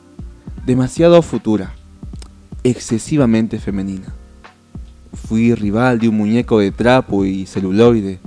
demasiado 0.66 1.22
futura, 1.22 1.72
excesivamente 2.64 3.58
femenina. 3.58 4.14
Fui 5.26 5.54
rival 5.54 5.98
de 5.98 6.08
un 6.08 6.16
muñeco 6.16 6.58
de 6.58 6.70
trapo 6.70 7.24
y 7.24 7.46
celuloide 7.46 8.18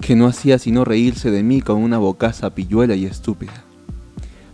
que 0.00 0.16
no 0.16 0.26
hacía 0.26 0.58
sino 0.58 0.84
reírse 0.84 1.30
de 1.30 1.42
mí 1.42 1.60
con 1.60 1.82
una 1.82 1.98
bocaza 1.98 2.54
pilluela 2.54 2.94
y 2.94 3.06
estúpida. 3.06 3.64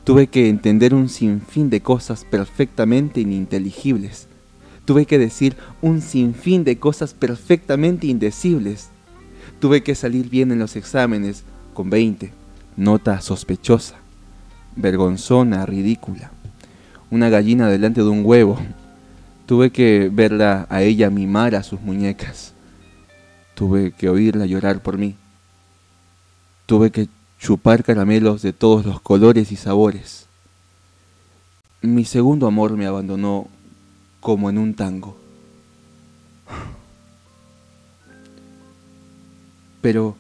Tuve 0.05 0.27
que 0.27 0.49
entender 0.49 0.95
un 0.95 1.09
sinfín 1.09 1.71
de 1.71 1.81
cosas 1.81 2.25
perfectamente 2.25 3.21
ininteligibles. 3.21 4.27
Tuve 4.85 5.07
que 5.07 5.19
decir 5.19 5.57
un 5.81 6.01
sinfín 6.01 6.65
de 6.65 6.79
cosas 6.79 7.15
perfectamente 7.15 8.09
indecibles 8.09 8.91
Tuve 9.63 9.85
que 9.85 9.95
salir 9.95 10.29
bien 10.29 10.51
en 10.51 10.59
los 10.59 10.75
exámenes 10.75 11.45
con 11.73 11.89
20, 11.89 12.33
nota 12.77 13.21
sospechosa, 13.21 13.95
vergonzona, 14.75 15.65
ridícula. 15.67 16.33
Una 17.13 17.29
gallina 17.29 17.69
delante 17.69 18.01
de 18.01 18.09
un 18.09 18.27
huevo. 18.27 18.59
Tuve 19.47 19.71
que 19.71 20.11
verla 20.13 20.67
a 20.69 20.83
ella 20.83 21.11
mimar 21.11 21.55
a 21.55 21.63
sus 21.63 21.81
muñecas. 21.81 22.55
Tuve 23.55 23.93
que 23.93 24.09
oírla 24.09 24.47
llorar 24.47 24.83
por 24.83 24.99
mí. 24.99 25.15
Tuve 26.67 26.91
que 26.91 27.09
chupar 27.39 27.85
caramelos 27.85 28.43
de 28.43 28.53
todos 28.53 28.85
los 28.85 29.01
colores 29.01 29.53
y 29.53 29.57
sabores. 29.57 30.27
Mi 31.83 32.05
segundo 32.05 32.49
amor 32.49 32.77
me 32.77 32.87
abandonó 32.87 33.47
como 34.19 34.51
en 34.51 34.59
un 34.59 34.75
tango. 34.75 35.22
Pero 39.83 40.17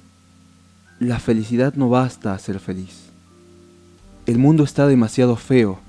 la 1.01 1.19
felicidad 1.19 1.75
no 1.75 1.89
basta 1.89 2.35
a 2.35 2.39
ser 2.39 2.61
feliz. 2.61 3.11
El 4.27 4.39
mundo 4.39 4.63
está 4.65 4.87
demasiado 4.87 5.37
feo 5.37 5.81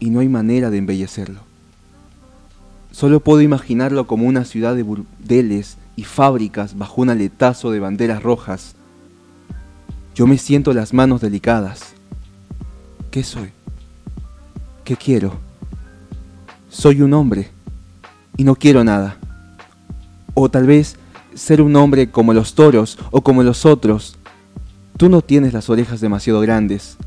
y 0.00 0.10
no 0.10 0.20
hay 0.20 0.28
manera 0.28 0.70
de 0.70 0.78
embellecerlo. 0.78 1.40
Solo 2.92 3.20
puedo 3.20 3.40
imaginarlo 3.42 4.06
como 4.06 4.26
una 4.26 4.44
ciudad 4.44 4.74
de 4.74 4.82
burdeles 4.82 5.76
y 5.94 6.04
fábricas 6.04 6.76
bajo 6.76 7.02
un 7.02 7.10
aletazo 7.10 7.70
de 7.70 7.80
banderas 7.80 8.22
rojas. 8.22 8.74
Yo 10.14 10.26
me 10.26 10.38
siento 10.38 10.72
las 10.72 10.92
manos 10.92 11.20
delicadas. 11.20 11.92
¿Qué 13.10 13.22
soy? 13.22 13.50
¿Qué 14.84 14.96
quiero? 14.96 15.38
Soy 16.68 17.02
un 17.02 17.14
hombre 17.14 17.50
y 18.36 18.44
no 18.44 18.56
quiero 18.56 18.82
nada. 18.82 19.18
O 20.34 20.48
tal 20.50 20.66
vez 20.66 20.96
ser 21.40 21.62
un 21.62 21.74
hombre 21.74 22.10
como 22.10 22.34
los 22.34 22.54
toros 22.54 22.98
o 23.10 23.22
como 23.22 23.42
los 23.42 23.64
otros. 23.64 24.18
Tú 24.98 25.08
no 25.08 25.22
tienes 25.22 25.54
las 25.54 25.70
orejas 25.70 26.02
demasiado 26.02 26.40
grandes. 26.40 26.98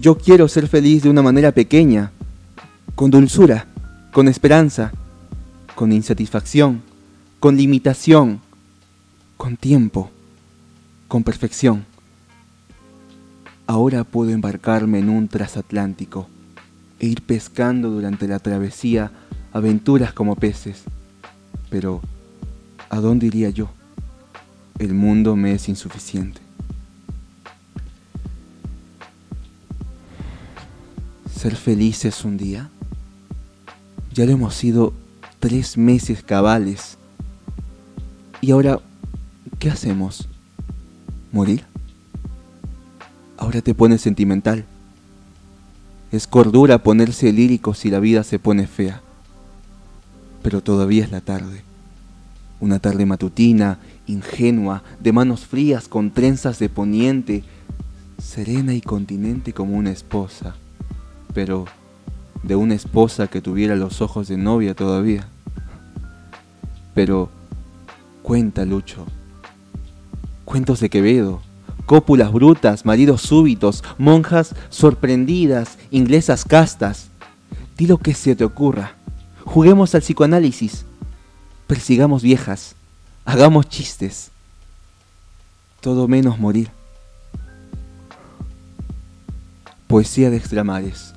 Yo 0.00 0.16
quiero 0.16 0.46
ser 0.46 0.68
feliz 0.68 1.02
de 1.02 1.10
una 1.10 1.20
manera 1.20 1.50
pequeña, 1.50 2.12
con 2.94 3.10
dulzura, 3.10 3.66
con 4.12 4.28
esperanza, 4.28 4.92
con 5.74 5.90
insatisfacción, 5.90 6.80
con 7.40 7.56
limitación, 7.56 8.40
con 9.36 9.56
tiempo, 9.56 10.12
con 11.08 11.24
perfección. 11.24 11.84
Ahora 13.66 14.04
puedo 14.04 14.30
embarcarme 14.30 15.00
en 15.00 15.08
un 15.08 15.26
transatlántico 15.26 16.28
e 17.00 17.08
ir 17.08 17.22
pescando 17.22 17.90
durante 17.90 18.28
la 18.28 18.38
travesía 18.38 19.10
aventuras 19.52 20.12
como 20.12 20.36
peces, 20.36 20.84
pero 21.68 22.00
¿a 22.90 23.00
dónde 23.00 23.26
iría 23.26 23.48
yo? 23.50 23.70
El 24.78 24.92
mundo 24.94 25.36
me 25.36 25.52
es 25.52 25.68
insuficiente. 25.68 26.40
¿Ser 31.34 31.56
felices 31.56 32.24
un 32.24 32.36
día? 32.36 32.68
Ya 34.12 34.26
lo 34.26 34.32
hemos 34.32 34.54
sido 34.54 34.92
tres 35.38 35.78
meses 35.78 36.22
cabales. 36.22 36.98
¿Y 38.42 38.50
ahora 38.50 38.80
qué 39.58 39.70
hacemos? 39.70 40.28
¿Morir? 41.32 41.64
Ahora 43.38 43.62
te 43.62 43.72
pones 43.72 44.02
sentimental. 44.02 44.66
Es 46.12 46.26
cordura 46.26 46.82
ponerse 46.82 47.32
lírico 47.32 47.72
si 47.72 47.88
la 47.88 48.00
vida 48.00 48.24
se 48.24 48.38
pone 48.38 48.66
fea. 48.66 49.00
Pero 50.42 50.62
todavía 50.62 51.04
es 51.04 51.12
la 51.12 51.20
tarde. 51.20 51.69
Una 52.60 52.78
tarde 52.78 53.06
matutina, 53.06 53.78
ingenua, 54.06 54.82
de 55.00 55.12
manos 55.12 55.46
frías 55.46 55.88
con 55.88 56.10
trenzas 56.10 56.58
de 56.58 56.68
poniente, 56.68 57.42
serena 58.22 58.74
y 58.74 58.82
continente 58.82 59.52
como 59.54 59.76
una 59.76 59.90
esposa, 59.90 60.54
pero 61.32 61.64
de 62.42 62.56
una 62.56 62.74
esposa 62.74 63.28
que 63.28 63.40
tuviera 63.40 63.76
los 63.76 64.02
ojos 64.02 64.28
de 64.28 64.36
novia 64.36 64.74
todavía. 64.74 65.26
Pero 66.94 67.30
cuenta, 68.22 68.64
Lucho. 68.64 69.06
Cuentos 70.44 70.80
de 70.80 70.90
Quevedo, 70.90 71.40
cópulas 71.86 72.32
brutas, 72.32 72.84
maridos 72.84 73.22
súbitos, 73.22 73.84
monjas 73.98 74.54
sorprendidas, 74.68 75.78
inglesas 75.90 76.44
castas. 76.44 77.08
Di 77.76 77.86
lo 77.86 77.98
que 77.98 78.14
se 78.14 78.36
te 78.36 78.44
ocurra. 78.44 78.92
Juguemos 79.44 79.94
al 79.94 80.02
psicoanálisis. 80.02 80.84
Persigamos 81.70 82.24
viejas. 82.24 82.74
Hagamos 83.24 83.68
chistes. 83.68 84.32
Todo 85.80 86.08
menos 86.08 86.36
morir. 86.36 86.68
Poesía 89.86 90.30
de 90.30 90.36
extramares. 90.36 91.14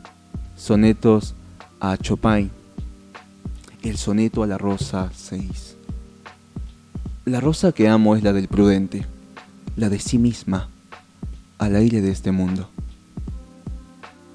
Sonetos 0.55 1.33
a 1.79 1.97
Chopin. 1.97 2.51
El 3.81 3.97
soneto 3.97 4.43
a 4.43 4.47
la 4.47 4.59
rosa 4.59 5.09
6. 5.15 5.75
La 7.25 7.39
rosa 7.39 7.71
que 7.71 7.89
amo 7.89 8.15
es 8.15 8.21
la 8.21 8.31
del 8.31 8.47
prudente, 8.47 9.07
la 9.75 9.89
de 9.89 9.97
sí 9.97 10.19
misma, 10.19 10.69
al 11.57 11.75
aire 11.75 11.99
de 11.99 12.11
este 12.11 12.31
mundo. 12.31 12.69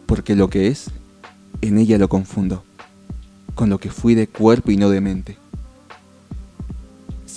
Porque 0.07 0.35
lo 0.35 0.51
que 0.51 0.67
es, 0.67 0.91
en 1.61 1.79
ella 1.79 1.97
lo 1.97 2.09
confundo, 2.09 2.65
con 3.55 3.71
lo 3.71 3.79
que 3.79 3.93
fui 3.93 4.17
de 4.17 4.27
cuerpo 4.27 4.73
y 4.73 4.77
no 4.77 4.91
de 4.91 5.01
mente. 5.01 5.39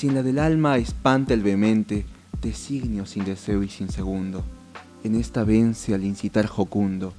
Si 0.01 0.07
en 0.07 0.15
la 0.15 0.23
del 0.23 0.39
alma 0.39 0.77
espanta 0.77 1.35
el 1.35 1.43
vehemente, 1.43 2.07
designio 2.41 3.05
sin 3.05 3.23
deseo 3.23 3.61
y 3.61 3.69
sin 3.69 3.87
segundo 3.87 4.43
en 5.03 5.13
esta 5.13 5.43
vence 5.43 5.93
al 5.93 6.03
incitar 6.03 6.47
jocundo, 6.47 7.13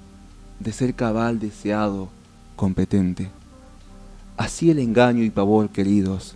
de 0.59 0.73
ser 0.73 0.95
cabal 0.95 1.39
deseado, 1.39 2.09
competente. 2.57 3.31
Así 4.37 4.69
el 4.73 4.81
engaño 4.81 5.23
y 5.23 5.31
pavor 5.31 5.71
queridos, 5.71 6.35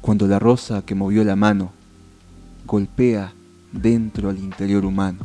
cuando 0.00 0.26
la 0.26 0.40
rosa 0.40 0.82
que 0.82 0.96
movió 0.96 1.22
la 1.22 1.36
mano 1.36 1.70
golpea 2.66 3.32
dentro 3.70 4.30
al 4.30 4.38
interior 4.38 4.84
humano. 4.84 5.20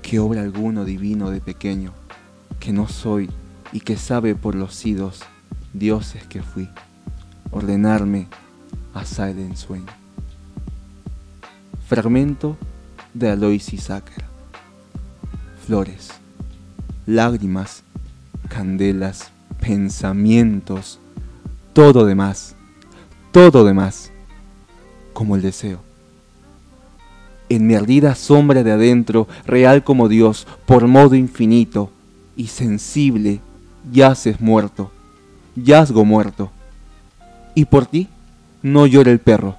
Que 0.00 0.20
obra 0.20 0.42
alguno 0.42 0.84
divino 0.84 1.30
de 1.30 1.40
pequeño, 1.40 1.92
que 2.60 2.72
no 2.72 2.86
soy 2.86 3.30
y 3.72 3.80
que 3.80 3.96
sabe 3.96 4.36
por 4.36 4.54
los 4.54 4.86
idos, 4.86 5.22
dioses 5.72 6.24
que 6.28 6.40
fui, 6.40 6.68
ordenarme 7.50 8.28
a 8.94 9.04
salir 9.04 9.44
en 9.44 9.56
sueño. 9.56 9.86
Fragmento 11.86 12.56
de 13.14 13.30
Alois 13.30 13.72
Isaac. 13.72 14.04
Flores, 15.66 16.10
lágrimas, 17.06 17.82
candelas, 18.48 19.30
pensamientos, 19.60 20.98
todo 21.72 22.06
demás, 22.06 22.56
todo 23.32 23.64
demás, 23.64 24.10
como 25.12 25.36
el 25.36 25.42
deseo. 25.42 25.80
En 27.48 27.66
mi 27.66 27.74
ardida 27.74 28.14
sombra 28.14 28.62
de 28.62 28.72
adentro, 28.72 29.26
real 29.44 29.82
como 29.82 30.08
Dios, 30.08 30.46
por 30.66 30.86
modo 30.86 31.14
infinito 31.14 31.90
y 32.36 32.46
sensible, 32.46 33.40
yaces 33.92 34.40
muerto, 34.40 34.90
yazgo 35.56 36.04
muerto. 36.04 36.50
Y 37.54 37.64
por 37.64 37.86
ti 37.86 38.08
no 38.62 38.86
llora 38.86 39.10
el 39.10 39.20
perro. 39.20 39.56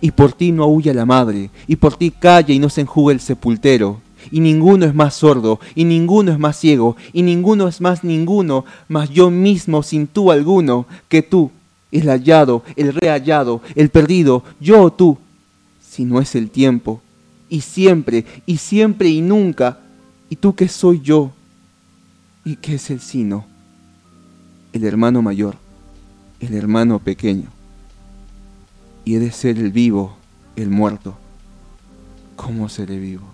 Y 0.00 0.10
por 0.10 0.32
ti 0.32 0.52
no 0.52 0.64
aúlla 0.64 0.92
la 0.92 1.06
madre, 1.06 1.50
y 1.66 1.76
por 1.76 1.96
ti 1.96 2.10
calla 2.10 2.52
y 2.52 2.58
no 2.58 2.68
se 2.68 2.80
enjuga 2.80 3.12
el 3.12 3.20
sepultero, 3.20 4.00
y 4.30 4.40
ninguno 4.40 4.84
es 4.84 4.94
más 4.94 5.14
sordo, 5.14 5.60
y 5.74 5.84
ninguno 5.84 6.32
es 6.32 6.38
más 6.38 6.58
ciego, 6.58 6.96
y 7.12 7.22
ninguno 7.22 7.68
es 7.68 7.80
más 7.80 8.02
ninguno, 8.02 8.64
mas 8.88 9.10
yo 9.10 9.30
mismo 9.30 9.82
sin 9.82 10.08
tú 10.08 10.32
alguno, 10.32 10.86
que 11.08 11.22
tú, 11.22 11.52
el 11.92 12.08
hallado, 12.08 12.64
el 12.74 12.92
rehallado, 12.92 13.62
el 13.76 13.90
perdido, 13.90 14.42
yo 14.58 14.82
o 14.82 14.92
tú, 14.92 15.18
si 15.80 16.04
no 16.04 16.20
es 16.20 16.34
el 16.34 16.50
tiempo, 16.50 17.00
y 17.48 17.60
siempre, 17.60 18.24
y 18.44 18.56
siempre 18.56 19.08
y 19.08 19.20
nunca, 19.20 19.78
y 20.28 20.36
tú 20.36 20.56
que 20.56 20.68
soy 20.68 21.00
yo, 21.00 21.30
y 22.44 22.56
que 22.56 22.74
es 22.74 22.90
el 22.90 23.00
sino, 23.00 23.46
el 24.72 24.82
hermano 24.82 25.22
mayor, 25.22 25.56
el 26.40 26.54
hermano 26.54 26.98
pequeño 26.98 27.55
y 29.06 29.14
he 29.14 29.18
de 29.20 29.30
ser 29.30 29.56
el 29.56 29.70
vivo, 29.70 30.16
el 30.56 30.68
muerto. 30.68 31.16
¿Cómo 32.34 32.68
seré 32.68 32.98
vivo? 32.98 33.28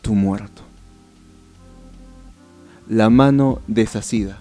Tu 0.00 0.14
muerto. 0.14 0.62
La 2.88 3.10
mano 3.10 3.60
deshacida. 3.68 4.38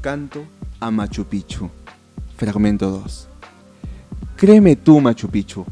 Canto 0.00 0.44
a 0.80 0.90
Machu 0.90 1.24
Picchu. 1.24 1.70
Fragmento 2.36 2.90
2. 2.90 3.28
Créeme 4.36 4.74
tú, 4.74 5.00
Machu 5.00 5.28
Picchu. 5.28 5.64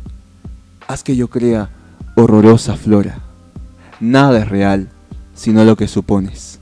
Haz 0.87 1.03
que 1.03 1.17
yo 1.17 1.29
crea 1.29 1.71
horrorosa 2.15 2.77
flora. 2.77 3.19
Nada 3.99 4.39
es 4.39 4.49
real, 4.49 4.91
sino 5.35 5.65
lo 5.65 5.75
que 5.75 5.89
supones, 5.89 6.61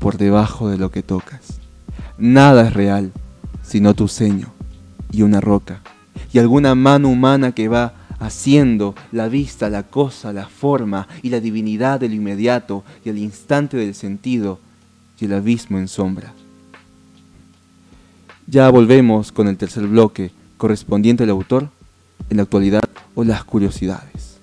por 0.00 0.18
debajo 0.18 0.68
de 0.68 0.76
lo 0.76 0.90
que 0.90 1.04
tocas. 1.04 1.60
Nada 2.18 2.66
es 2.66 2.72
real, 2.74 3.12
sino 3.62 3.94
tu 3.94 4.08
ceño 4.08 4.54
y 5.14 5.22
una 5.22 5.40
roca, 5.40 5.80
y 6.32 6.38
alguna 6.38 6.74
mano 6.74 7.08
humana 7.08 7.52
que 7.52 7.68
va 7.68 7.94
haciendo 8.18 8.94
la 9.12 9.28
vista, 9.28 9.70
la 9.70 9.84
cosa, 9.84 10.32
la 10.32 10.46
forma 10.46 11.06
y 11.22 11.30
la 11.30 11.40
divinidad 11.40 12.00
del 12.00 12.14
inmediato 12.14 12.84
y 13.04 13.08
el 13.10 13.18
instante 13.18 13.76
del 13.76 13.94
sentido 13.94 14.58
y 15.20 15.26
el 15.26 15.34
abismo 15.34 15.78
en 15.78 15.88
sombra. 15.88 16.32
Ya 18.46 18.68
volvemos 18.70 19.32
con 19.32 19.48
el 19.48 19.56
tercer 19.56 19.86
bloque 19.86 20.30
correspondiente 20.56 21.24
al 21.24 21.30
autor 21.30 21.68
en 22.30 22.36
la 22.38 22.42
actualidad 22.42 22.84
o 23.14 23.24
las 23.24 23.44
curiosidades. 23.44 24.33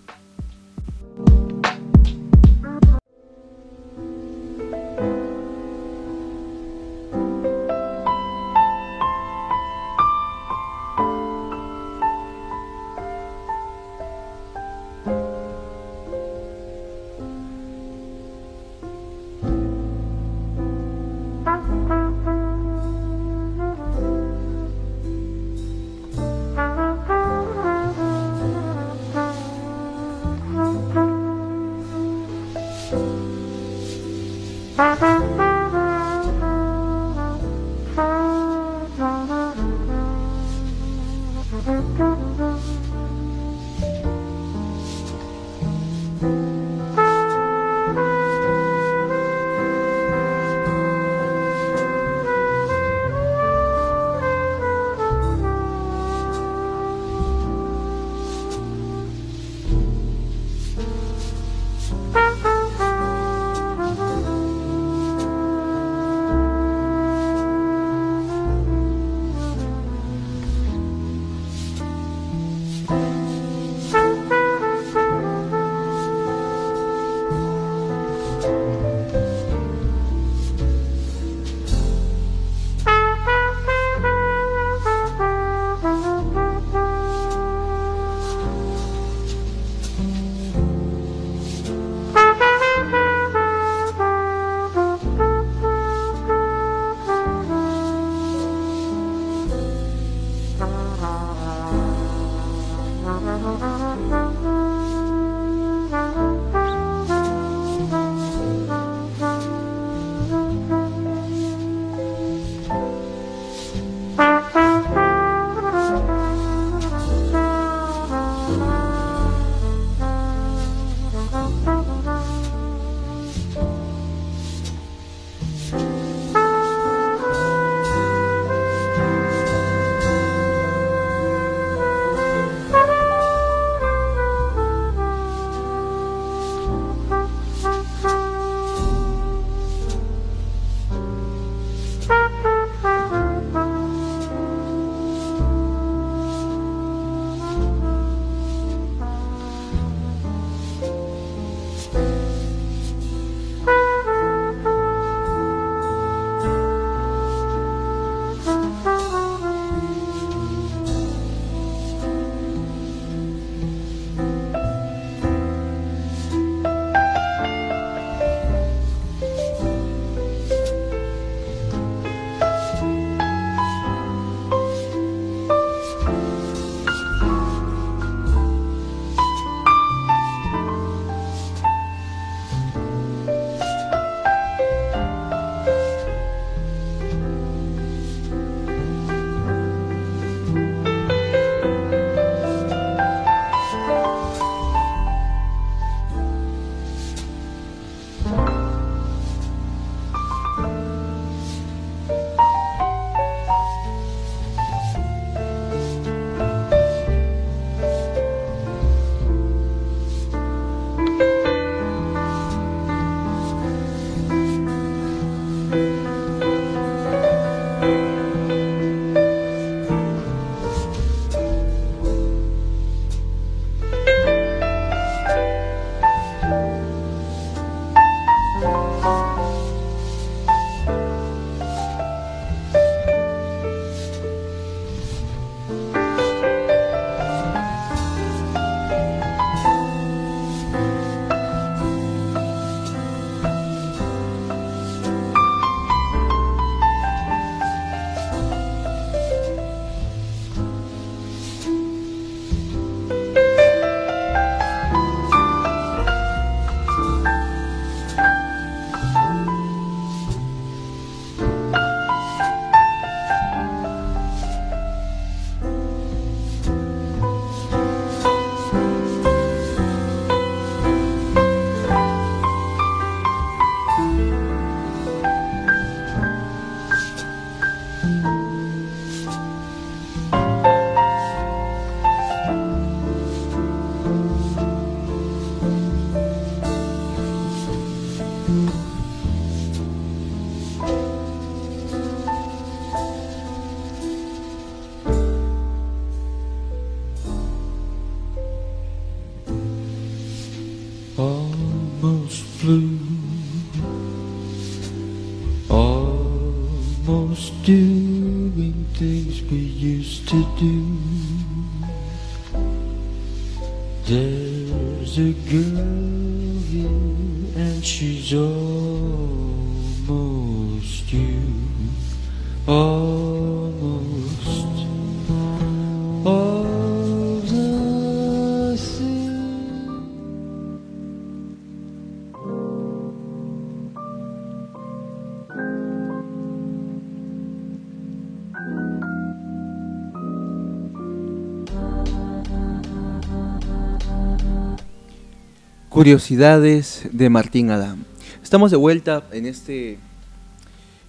Curiosidades 346.01 347.07
de 347.11 347.29
Martín 347.29 347.69
Adán. 347.69 348.07
Estamos 348.41 348.71
de 348.71 348.77
vuelta 348.77 349.23
en 349.31 349.45
este, 349.45 349.99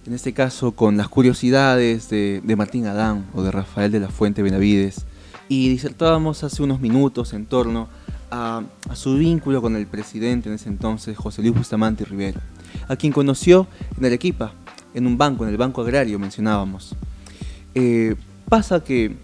en 0.05 0.13
este 0.13 0.33
caso 0.33 0.73
con 0.73 0.97
las 0.97 1.07
curiosidades 1.07 2.11
de, 2.11 2.43
Martín 2.55 2.85
Adán 2.85 3.25
o 3.33 3.41
de 3.41 3.49
Rafael 3.49 3.91
de 3.91 3.99
la 3.99 4.09
Fuente 4.09 4.43
Benavides 4.43 5.07
y 5.49 5.67
disertábamos 5.69 6.43
hace 6.43 6.61
unos 6.61 6.79
minutos 6.79 7.33
en 7.33 7.47
torno 7.47 7.89
a, 8.29 8.61
su 8.93 9.17
vínculo 9.17 9.63
con 9.63 9.75
el 9.75 9.87
presidente 9.87 10.49
en 10.49 10.55
ese 10.55 10.69
entonces, 10.69 11.17
José 11.17 11.41
Luis 11.41 11.55
Bustamante 11.55 12.05
Rivero, 12.05 12.39
a 12.87 12.95
quien 12.95 13.13
conoció 13.13 13.65
en 13.97 14.05
Arequipa, 14.05 14.53
en 14.93 15.07
un 15.07 15.17
banco, 15.17 15.43
en 15.43 15.49
el 15.49 15.57
Banco 15.57 15.81
Agrario 15.81 16.19
mencionábamos. 16.19 16.95
Eh, 17.73 18.13
pasa 18.47 18.83
que, 18.83 19.15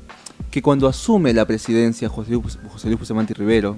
que, 0.49 0.63
cuando 0.63 0.87
asume 0.87 1.31
la 1.31 1.45
presidencia 1.45 2.09
José 2.09 2.31
Luis, 2.31 2.97
Bustamante 2.97 3.35
Rivero. 3.35 3.77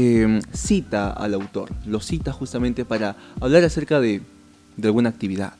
Em, 0.00 0.40
cita 0.52 1.10
al 1.10 1.34
autor, 1.34 1.70
lo 1.84 1.98
cita 1.98 2.30
justamente 2.30 2.84
para 2.84 3.16
hablar 3.40 3.64
acerca 3.64 3.98
de, 3.98 4.22
alguna 4.80 5.08
actividad. 5.08 5.54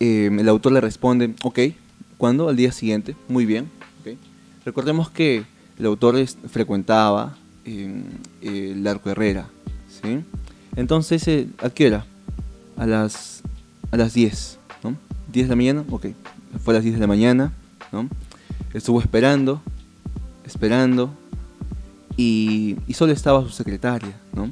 Em, 0.00 0.40
el 0.40 0.48
autor 0.48 0.72
le 0.72 0.80
responde, 0.80 1.32
ok, 1.44 1.60
¿cuándo? 2.18 2.48
Al 2.48 2.56
día 2.56 2.72
siguiente, 2.72 3.14
muy 3.28 3.46
bien. 3.46 3.70
Recordemos 4.64 5.08
que 5.08 5.44
el 5.78 5.86
autor 5.86 6.16
frecuentaba 6.50 7.36
em, 7.64 8.02
el 8.42 8.84
Arco 8.84 9.08
Herrera. 9.08 9.46
¿sí? 9.88 10.24
Entonces, 10.74 11.28
eh, 11.28 11.46
¿a 11.58 11.70
qué 11.70 11.86
hora? 11.86 12.04
A 12.76 12.86
las, 12.86 13.42
a 13.92 13.96
las 13.96 14.14
10. 14.14 14.58
¿no? 14.82 14.96
10 15.32 15.46
de 15.46 15.50
la 15.50 15.56
mañana, 15.56 15.84
ok. 15.90 16.06
Fue 16.60 16.74
a 16.74 16.78
las 16.78 16.82
10 16.82 16.96
de 16.96 17.00
la 17.00 17.06
mañana. 17.06 17.52
¿no? 17.92 18.08
Estuvo 18.74 19.00
esperando, 19.00 19.62
esperando, 20.44 21.14
y, 22.16 22.76
solo 22.94 23.12
estaba 23.12 23.42
su 23.42 23.50
secretaria, 23.50 24.14
¿no? 24.32 24.50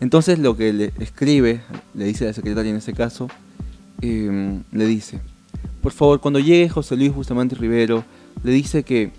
Entonces 0.00 0.38
lo 0.38 0.56
que 0.56 0.72
le 0.72 0.92
escribe, 0.98 1.62
le 1.94 2.04
dice 2.04 2.24
a 2.24 2.28
la 2.28 2.34
secretaria 2.34 2.70
en 2.70 2.76
ese 2.76 2.92
caso, 2.92 3.28
em, 4.02 4.62
le 4.72 4.86
dice, 4.86 5.20
por 5.82 5.92
favor, 5.92 6.20
cuando 6.20 6.38
llegue 6.38 6.68
José 6.68 6.96
Luis 6.96 7.14
Bustamante 7.14 7.54
Rivero, 7.54 8.04
le 8.42 8.52
dice 8.52 8.82
que 8.82 9.10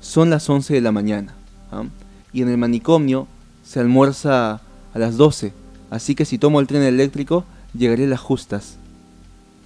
son 0.00 0.30
las 0.30 0.48
11 0.50 0.74
de 0.74 0.80
la 0.80 0.90
mañana 0.90 1.34
¿ah? 1.70 1.84
y 2.32 2.42
en 2.42 2.48
el 2.48 2.58
manicomio 2.58 3.28
se 3.64 3.80
almuerza 3.80 4.60
a 4.92 4.98
las 4.98 5.16
12, 5.16 5.52
así 5.90 6.14
que 6.14 6.24
si 6.24 6.38
tomo 6.38 6.60
el 6.60 6.66
tren 6.66 6.82
eléctrico 6.82 7.44
llegaré 7.72 8.04
a 8.04 8.08
las 8.08 8.20
justas. 8.20 8.76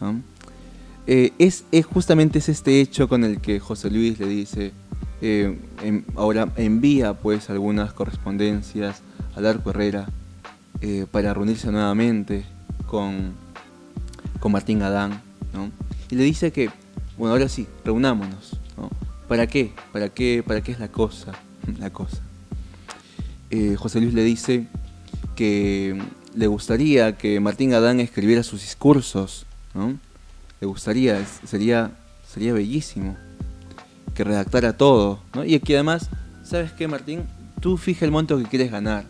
¿ah? 0.00 0.12
Eh, 1.06 1.32
es, 1.38 1.64
es, 1.72 1.86
justamente 1.86 2.38
es 2.38 2.50
este 2.50 2.82
hecho 2.82 3.08
con 3.08 3.24
el 3.24 3.40
que 3.40 3.58
José 3.58 3.90
Luis 3.90 4.18
le 4.18 4.26
dice, 4.26 4.72
eh, 5.20 5.58
ahora 6.14 6.48
envía 6.56 7.14
pues 7.14 7.50
algunas 7.50 7.92
correspondencias 7.92 9.02
al 9.34 9.46
Arco 9.46 9.70
Herrera 9.70 10.08
eh, 10.80 11.06
para 11.10 11.34
reunirse 11.34 11.70
nuevamente 11.72 12.44
con, 12.86 13.32
con 14.38 14.52
Martín 14.52 14.82
Adán, 14.82 15.20
Y 16.10 16.14
le 16.14 16.24
dice 16.24 16.52
que, 16.52 16.70
bueno, 17.16 17.32
ahora 17.32 17.48
sí, 17.48 17.66
reunámonos, 17.84 18.58
¿Para 19.28 19.46
qué? 19.46 19.72
¿Para 19.92 20.08
qué? 20.08 20.42
¿Para 20.46 20.62
qué 20.62 20.72
es 20.72 20.80
la 20.80 20.88
cosa? 20.88 21.32
La 21.78 21.90
cosa. 21.90 22.22
Eh, 23.50 23.76
José 23.76 24.00
Luis 24.00 24.14
le 24.14 24.24
dice 24.24 24.66
que 25.36 26.00
le 26.34 26.46
gustaría 26.46 27.18
que 27.18 27.38
Martín 27.38 27.74
Adán 27.74 28.00
escribiera 28.00 28.42
sus 28.42 28.62
discursos, 28.62 29.44
Le 30.60 30.66
gustaría, 30.66 31.22
sería, 31.44 31.90
sería 32.26 32.54
bellísimo 32.54 33.16
que 34.18 34.24
redactara 34.24 34.72
todo. 34.72 35.20
Y 35.46 35.60
que 35.60 35.74
además, 35.74 36.10
¿sabes 36.42 36.72
qué, 36.72 36.88
Martín? 36.88 37.22
Tú 37.60 37.76
fija 37.76 38.04
el 38.04 38.10
monto 38.10 38.36
que 38.36 38.46
quieres 38.46 38.72
ganar, 38.72 39.04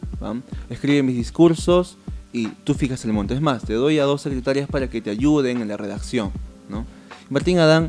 Escribe 0.68 1.02
mis 1.02 1.16
discursos 1.16 1.96
y 2.30 2.48
tú 2.48 2.74
fijas 2.74 3.02
el 3.06 3.14
monto. 3.14 3.32
Es 3.32 3.40
más, 3.40 3.62
te 3.62 3.72
doy 3.72 3.98
a 4.00 4.04
dos 4.04 4.20
secretarias 4.20 4.68
para 4.68 4.90
que 4.90 5.00
te 5.00 5.08
ayuden 5.08 5.62
en 5.62 5.68
la 5.68 5.78
redacción, 5.78 6.30
¿no? 6.68 6.84
Martín 7.30 7.58
Adán 7.58 7.88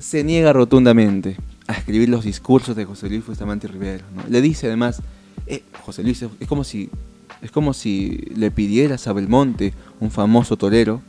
se 0.00 0.24
niega 0.24 0.52
rotundamente 0.52 1.36
a 1.68 1.74
escribir 1.74 2.08
los 2.08 2.24
discursos 2.24 2.74
de 2.74 2.84
José 2.84 3.08
Luis 3.08 3.24
Bustamante 3.24 3.68
Rivero. 3.68 4.04
Le 4.28 4.40
dice 4.40 4.66
además, 4.66 5.00
eh, 5.46 5.62
José 5.82 6.02
Luis, 6.02 6.24
es 6.40 6.48
como 6.48 6.64
si 6.64 6.90
es 7.40 7.52
como 7.52 7.72
si 7.72 8.16
le 8.34 8.50
pidieras 8.50 9.06
a 9.06 9.12
Belmonte, 9.12 9.74
un 10.00 10.10
famoso 10.10 10.56
torero, 10.56 11.02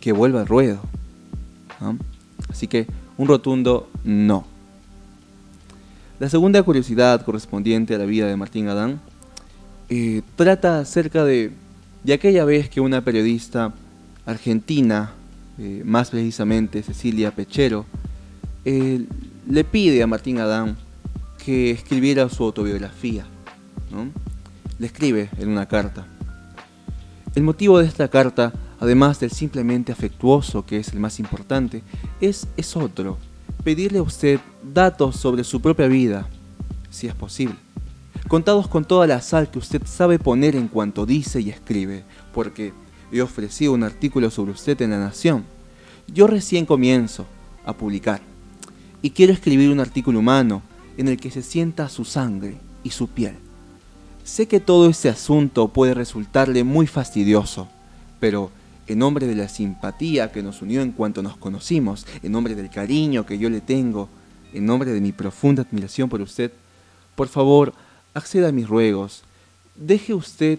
que 0.00 0.12
vuelva 0.12 0.42
al 0.42 0.48
ruedo. 0.48 0.82
Así 2.50 2.66
que 2.66 2.86
un 3.16 3.28
rotundo 3.28 3.88
no. 4.04 4.44
La 6.18 6.28
segunda 6.28 6.62
curiosidad 6.62 7.24
correspondiente 7.24 7.94
a 7.94 7.98
la 7.98 8.04
vida 8.04 8.26
de 8.26 8.36
Martín 8.36 8.68
Adán 8.68 9.00
eh, 9.88 10.22
trata 10.36 10.78
acerca 10.78 11.24
de, 11.24 11.52
aquella 12.12 12.44
vez 12.44 12.68
que 12.68 12.80
una 12.80 13.02
periodista 13.02 13.72
argentina, 14.24 15.12
eh, 15.58 15.82
más 15.84 16.10
precisamente 16.10 16.82
Cecilia 16.82 17.32
Pechero, 17.32 17.86
eh, 18.64 19.04
le 19.48 19.64
pide 19.64 20.02
a 20.02 20.06
Martín 20.06 20.38
Adán 20.38 20.76
que 21.44 21.72
escribiera 21.72 22.28
su 22.28 22.44
autobiografía. 22.44 23.26
Le 24.78 24.86
escribe 24.86 25.28
en 25.38 25.48
una 25.48 25.66
carta. 25.66 26.06
El 27.34 27.42
motivo 27.42 27.78
de 27.78 27.86
esta 27.86 28.08
carta 28.08 28.52
además 28.82 29.20
del 29.20 29.30
simplemente 29.30 29.92
afectuoso, 29.92 30.66
que 30.66 30.78
es 30.78 30.92
el 30.92 30.98
más 30.98 31.20
importante, 31.20 31.84
es, 32.20 32.48
es 32.56 32.76
otro, 32.76 33.16
pedirle 33.64 33.98
a 33.98 34.02
usted 34.02 34.40
datos 34.62 35.16
sobre 35.16 35.44
su 35.44 35.60
propia 35.60 35.86
vida, 35.86 36.28
si 36.90 37.06
es 37.06 37.14
posible, 37.14 37.56
contados 38.28 38.68
con 38.68 38.84
toda 38.84 39.06
la 39.06 39.20
sal 39.20 39.50
que 39.50 39.58
usted 39.58 39.82
sabe 39.86 40.18
poner 40.18 40.56
en 40.56 40.68
cuanto 40.68 41.06
dice 41.06 41.40
y 41.40 41.50
escribe, 41.50 42.04
porque 42.32 42.72
he 43.12 43.20
ofrecido 43.20 43.72
un 43.72 43.82
artículo 43.82 44.30
sobre 44.30 44.52
usted 44.52 44.80
en 44.82 44.90
La 44.90 44.98
Nación. 44.98 45.44
Yo 46.08 46.26
recién 46.26 46.66
comienzo 46.66 47.26
a 47.64 47.72
publicar 47.74 48.20
y 49.02 49.10
quiero 49.10 49.32
escribir 49.32 49.70
un 49.70 49.80
artículo 49.80 50.20
humano 50.20 50.62
en 50.96 51.08
el 51.08 51.18
que 51.18 51.30
se 51.30 51.42
sienta 51.42 51.88
su 51.88 52.04
sangre 52.04 52.56
y 52.84 52.90
su 52.90 53.08
piel. 53.08 53.36
Sé 54.24 54.46
que 54.46 54.60
todo 54.60 54.88
ese 54.88 55.08
asunto 55.08 55.68
puede 55.68 55.94
resultarle 55.94 56.64
muy 56.64 56.86
fastidioso, 56.86 57.68
pero 58.20 58.50
en 58.86 58.98
nombre 58.98 59.26
de 59.26 59.34
la 59.34 59.48
simpatía 59.48 60.32
que 60.32 60.42
nos 60.42 60.62
unió 60.62 60.82
en 60.82 60.92
cuanto 60.92 61.22
nos 61.22 61.36
conocimos, 61.36 62.06
en 62.22 62.32
nombre 62.32 62.54
del 62.54 62.70
cariño 62.70 63.26
que 63.26 63.38
yo 63.38 63.48
le 63.48 63.60
tengo, 63.60 64.08
en 64.52 64.66
nombre 64.66 64.92
de 64.92 65.00
mi 65.00 65.12
profunda 65.12 65.62
admiración 65.62 66.08
por 66.08 66.20
usted, 66.20 66.52
por 67.14 67.28
favor, 67.28 67.74
acceda 68.14 68.48
a 68.48 68.52
mis 68.52 68.68
ruegos. 68.68 69.22
Deje 69.76 70.14
usted 70.14 70.58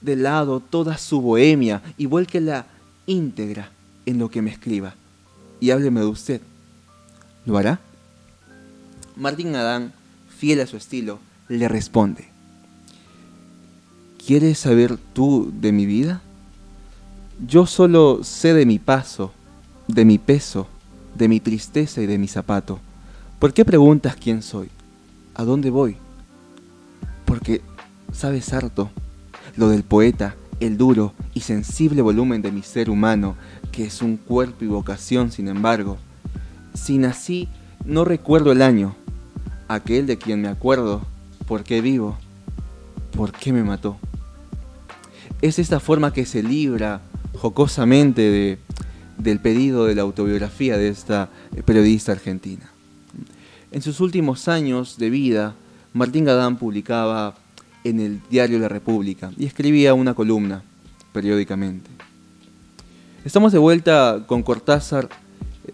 de 0.00 0.16
lado 0.16 0.60
toda 0.60 0.98
su 0.98 1.20
bohemia 1.20 1.82
y 1.96 2.06
vuélquela 2.06 2.66
íntegra 3.06 3.70
en 4.04 4.18
lo 4.18 4.30
que 4.30 4.42
me 4.42 4.50
escriba. 4.50 4.94
Y 5.60 5.70
hábleme 5.70 6.00
de 6.00 6.06
usted. 6.06 6.40
¿Lo 7.44 7.56
hará? 7.58 7.80
Martín 9.16 9.54
Adán, 9.56 9.92
fiel 10.28 10.60
a 10.60 10.66
su 10.66 10.76
estilo, 10.76 11.18
le 11.48 11.68
responde. 11.68 12.28
¿Quieres 14.24 14.58
saber 14.58 14.98
tú 15.14 15.52
de 15.60 15.72
mi 15.72 15.86
vida? 15.86 16.22
Yo 17.44 17.66
solo 17.66 18.20
sé 18.22 18.54
de 18.54 18.66
mi 18.66 18.78
paso 18.78 19.32
de 19.88 20.04
mi 20.04 20.18
peso, 20.18 20.66
de 21.14 21.28
mi 21.28 21.40
tristeza 21.40 22.02
y 22.02 22.06
de 22.06 22.18
mi 22.18 22.28
zapato. 22.28 22.80
¿Por 23.38 23.52
qué 23.52 23.64
preguntas 23.64 24.16
quién 24.16 24.42
soy? 24.42 24.68
¿A 25.34 25.44
dónde 25.44 25.70
voy? 25.70 25.96
Porque 27.24 27.62
sabes 28.12 28.52
harto 28.52 28.90
lo 29.56 29.68
del 29.68 29.84
poeta, 29.84 30.34
el 30.60 30.76
duro 30.76 31.14
y 31.34 31.40
sensible 31.40 32.02
volumen 32.02 32.42
de 32.42 32.52
mi 32.52 32.62
ser 32.62 32.90
humano, 32.90 33.36
que 33.72 33.84
es 33.84 34.02
un 34.02 34.16
cuerpo 34.16 34.64
y 34.64 34.68
vocación, 34.68 35.30
sin 35.30 35.48
embargo. 35.48 35.98
Si 36.74 36.98
nací, 36.98 37.48
no 37.84 38.04
recuerdo 38.04 38.52
el 38.52 38.62
año, 38.62 38.96
aquel 39.68 40.06
de 40.06 40.18
quien 40.18 40.42
me 40.42 40.48
acuerdo, 40.48 41.02
por 41.46 41.62
qué 41.62 41.80
vivo, 41.80 42.18
por 43.16 43.32
qué 43.32 43.52
me 43.52 43.62
mató. 43.62 43.98
Es 45.42 45.58
esta 45.58 45.80
forma 45.80 46.12
que 46.12 46.26
se 46.26 46.42
libra 46.42 47.00
jocosamente 47.36 48.22
de, 48.22 48.58
del 49.18 49.40
pedido 49.40 49.86
de 49.86 49.94
la 49.94 50.02
autobiografía 50.02 50.76
de 50.76 50.88
esta 50.88 51.30
periodista 51.64 52.12
argentina. 52.12 52.70
En 53.70 53.82
sus 53.82 54.00
últimos 54.00 54.48
años 54.48 54.96
de 54.98 55.10
vida, 55.10 55.54
Martín 55.92 56.24
Gadán 56.24 56.56
publicaba 56.56 57.34
en 57.84 58.00
el 58.00 58.20
diario 58.30 58.58
La 58.58 58.68
República 58.68 59.30
y 59.36 59.46
escribía 59.46 59.94
una 59.94 60.14
columna 60.14 60.62
periódicamente. 61.12 61.90
Estamos 63.24 63.52
de 63.52 63.58
vuelta 63.58 64.24
con 64.26 64.42
Cortázar, 64.42 65.08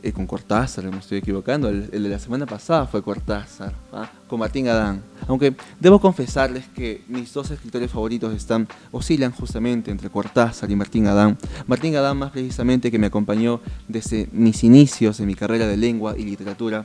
eh, 0.03 0.13
con 0.13 0.27
Cortázar, 0.27 0.85
me 0.91 0.99
estoy 0.99 1.19
equivocando, 1.19 1.69
el, 1.69 1.89
de 1.91 2.09
la 2.09 2.19
semana 2.19 2.45
pasada 2.45 2.87
fue 2.87 3.03
Cortázar, 3.03 3.73
¿ah? 3.93 4.11
con 4.27 4.41
Martín 4.41 4.65
Gadán. 4.65 5.03
Aunque 5.29 5.55
debo 5.79 6.01
confesarles 6.01 6.65
que 6.75 7.03
mis 7.09 7.33
dos 7.33 7.51
escritores 7.51 7.91
favoritos 7.91 8.35
están, 8.35 8.67
oscilan 8.91 9.33
justamente 9.33 9.91
entre 9.91 10.11
Cortázar 10.11 10.71
y 10.71 10.77
Martín 10.77 11.05
Gadán. 11.05 11.39
Martín 11.67 11.93
Gadán 11.93 12.17
más 12.17 12.33
precisamente 12.33 12.91
que 12.91 12.99
me 12.99 13.07
acompañó 13.07 13.61
desde 13.87 14.29
mis 14.33 14.65
inicios 14.65 15.21
en 15.21 15.27
mi 15.27 15.35
carrera 15.35 15.67
de 15.67 15.77
lengua 15.77 16.15
y 16.19 16.25
literatura. 16.25 16.85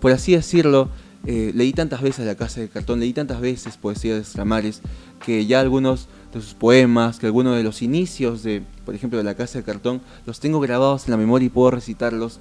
Por 0.00 0.12
así 0.12 0.36
decirlo, 0.36 0.90
eh, 1.26 1.52
leí 1.54 1.72
tantas 1.72 2.02
veces 2.02 2.26
La 2.26 2.34
Casa 2.34 2.60
de 2.60 2.68
Cartón, 2.68 3.00
leí 3.00 3.12
tantas 3.12 3.40
veces 3.40 3.76
Poesía 3.78 4.14
de 4.14 4.20
Estramares, 4.20 4.82
que 5.24 5.46
ya 5.46 5.60
algunos 5.60 6.08
de 6.38 6.44
sus 6.44 6.54
poemas, 6.54 7.18
que 7.18 7.26
algunos 7.26 7.56
de 7.56 7.62
los 7.62 7.82
inicios 7.82 8.42
de, 8.42 8.62
por 8.84 8.94
ejemplo, 8.94 9.18
de 9.18 9.24
La 9.24 9.34
Casa 9.34 9.58
de 9.58 9.64
Cartón, 9.64 10.00
los 10.26 10.40
tengo 10.40 10.60
grabados 10.60 11.06
en 11.06 11.12
la 11.12 11.16
memoria 11.16 11.46
y 11.46 11.50
puedo 11.50 11.70
recitarlos 11.70 12.40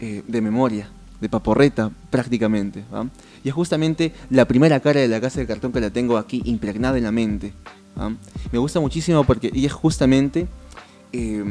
eh, 0.00 0.22
de 0.26 0.40
memoria, 0.40 0.88
de 1.20 1.28
paporreta 1.28 1.90
prácticamente. 2.10 2.84
Y 3.42 3.48
es 3.48 3.54
justamente 3.54 4.12
la 4.30 4.46
primera 4.46 4.80
cara 4.80 5.00
de 5.00 5.08
La 5.08 5.20
Casa 5.20 5.40
de 5.40 5.46
Cartón 5.46 5.72
que 5.72 5.80
la 5.80 5.90
tengo 5.90 6.16
aquí 6.16 6.42
impregnada 6.44 6.98
en 6.98 7.04
la 7.04 7.12
mente. 7.12 7.52
Me 8.52 8.58
gusta 8.58 8.80
muchísimo 8.80 9.24
porque 9.24 9.50
y 9.52 9.66
es 9.66 9.72
justamente 9.72 10.48
eh, 11.12 11.44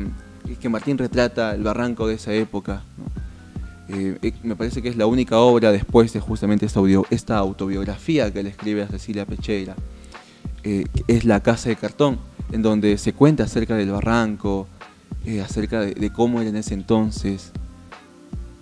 que 0.59 0.69
Martín 0.69 0.97
retrata 0.97 1.55
el 1.55 1.63
barranco 1.63 2.07
de 2.07 2.15
esa 2.15 2.33
época. 2.33 2.83
Eh, 3.89 4.17
eh, 4.21 4.33
me 4.43 4.55
parece 4.55 4.81
que 4.81 4.89
es 4.89 4.97
la 4.97 5.05
única 5.05 5.39
obra 5.39 5.71
después 5.71 6.11
de 6.13 6.19
justamente 6.19 6.65
esta, 6.65 6.81
esta 7.09 7.37
autobiografía 7.37 8.31
que 8.31 8.43
le 8.43 8.49
escribe 8.49 8.83
a 8.83 8.87
Cecilia 8.87 9.25
Pecheira. 9.25 9.75
Eh, 10.63 10.85
es 11.07 11.25
La 11.25 11.41
Casa 11.41 11.69
de 11.69 11.75
Cartón, 11.75 12.19
en 12.51 12.61
donde 12.61 12.97
se 12.97 13.13
cuenta 13.13 13.43
acerca 13.43 13.75
del 13.75 13.91
barranco, 13.91 14.67
acerca 15.43 15.79
de, 15.79 16.11
cómo 16.11 16.41
era 16.41 16.49
en 16.49 16.57
ese 16.57 16.73
entonces, 16.73 17.51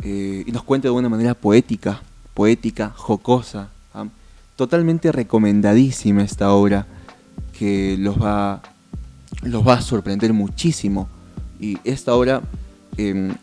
y 0.03 0.51
nos 0.51 0.63
cuenta 0.63 0.87
de 0.87 0.91
una 0.91 1.09
manera 1.09 1.33
poética, 1.33 2.01
poética, 2.33 2.91
jocosa. 2.95 3.69
¿ah? 3.93 4.05
Totalmente 4.55 5.11
recomendadísima 5.11 6.23
esta 6.23 6.51
obra, 6.51 6.85
que 7.57 7.95
los 7.99 8.21
va, 8.21 8.61
los 9.43 9.67
va 9.67 9.75
a 9.75 9.81
sorprender 9.81 10.33
muchísimo. 10.33 11.07
Y 11.59 11.77
esta 11.83 12.15
obra 12.15 12.41
em, 12.97 13.35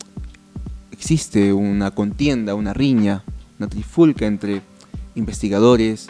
existe 0.90 1.52
una 1.52 1.92
contienda, 1.92 2.56
una 2.56 2.74
riña, 2.74 3.22
una 3.59 3.68
trifulca 3.68 4.26
entre 4.26 4.62
investigadores, 5.14 6.09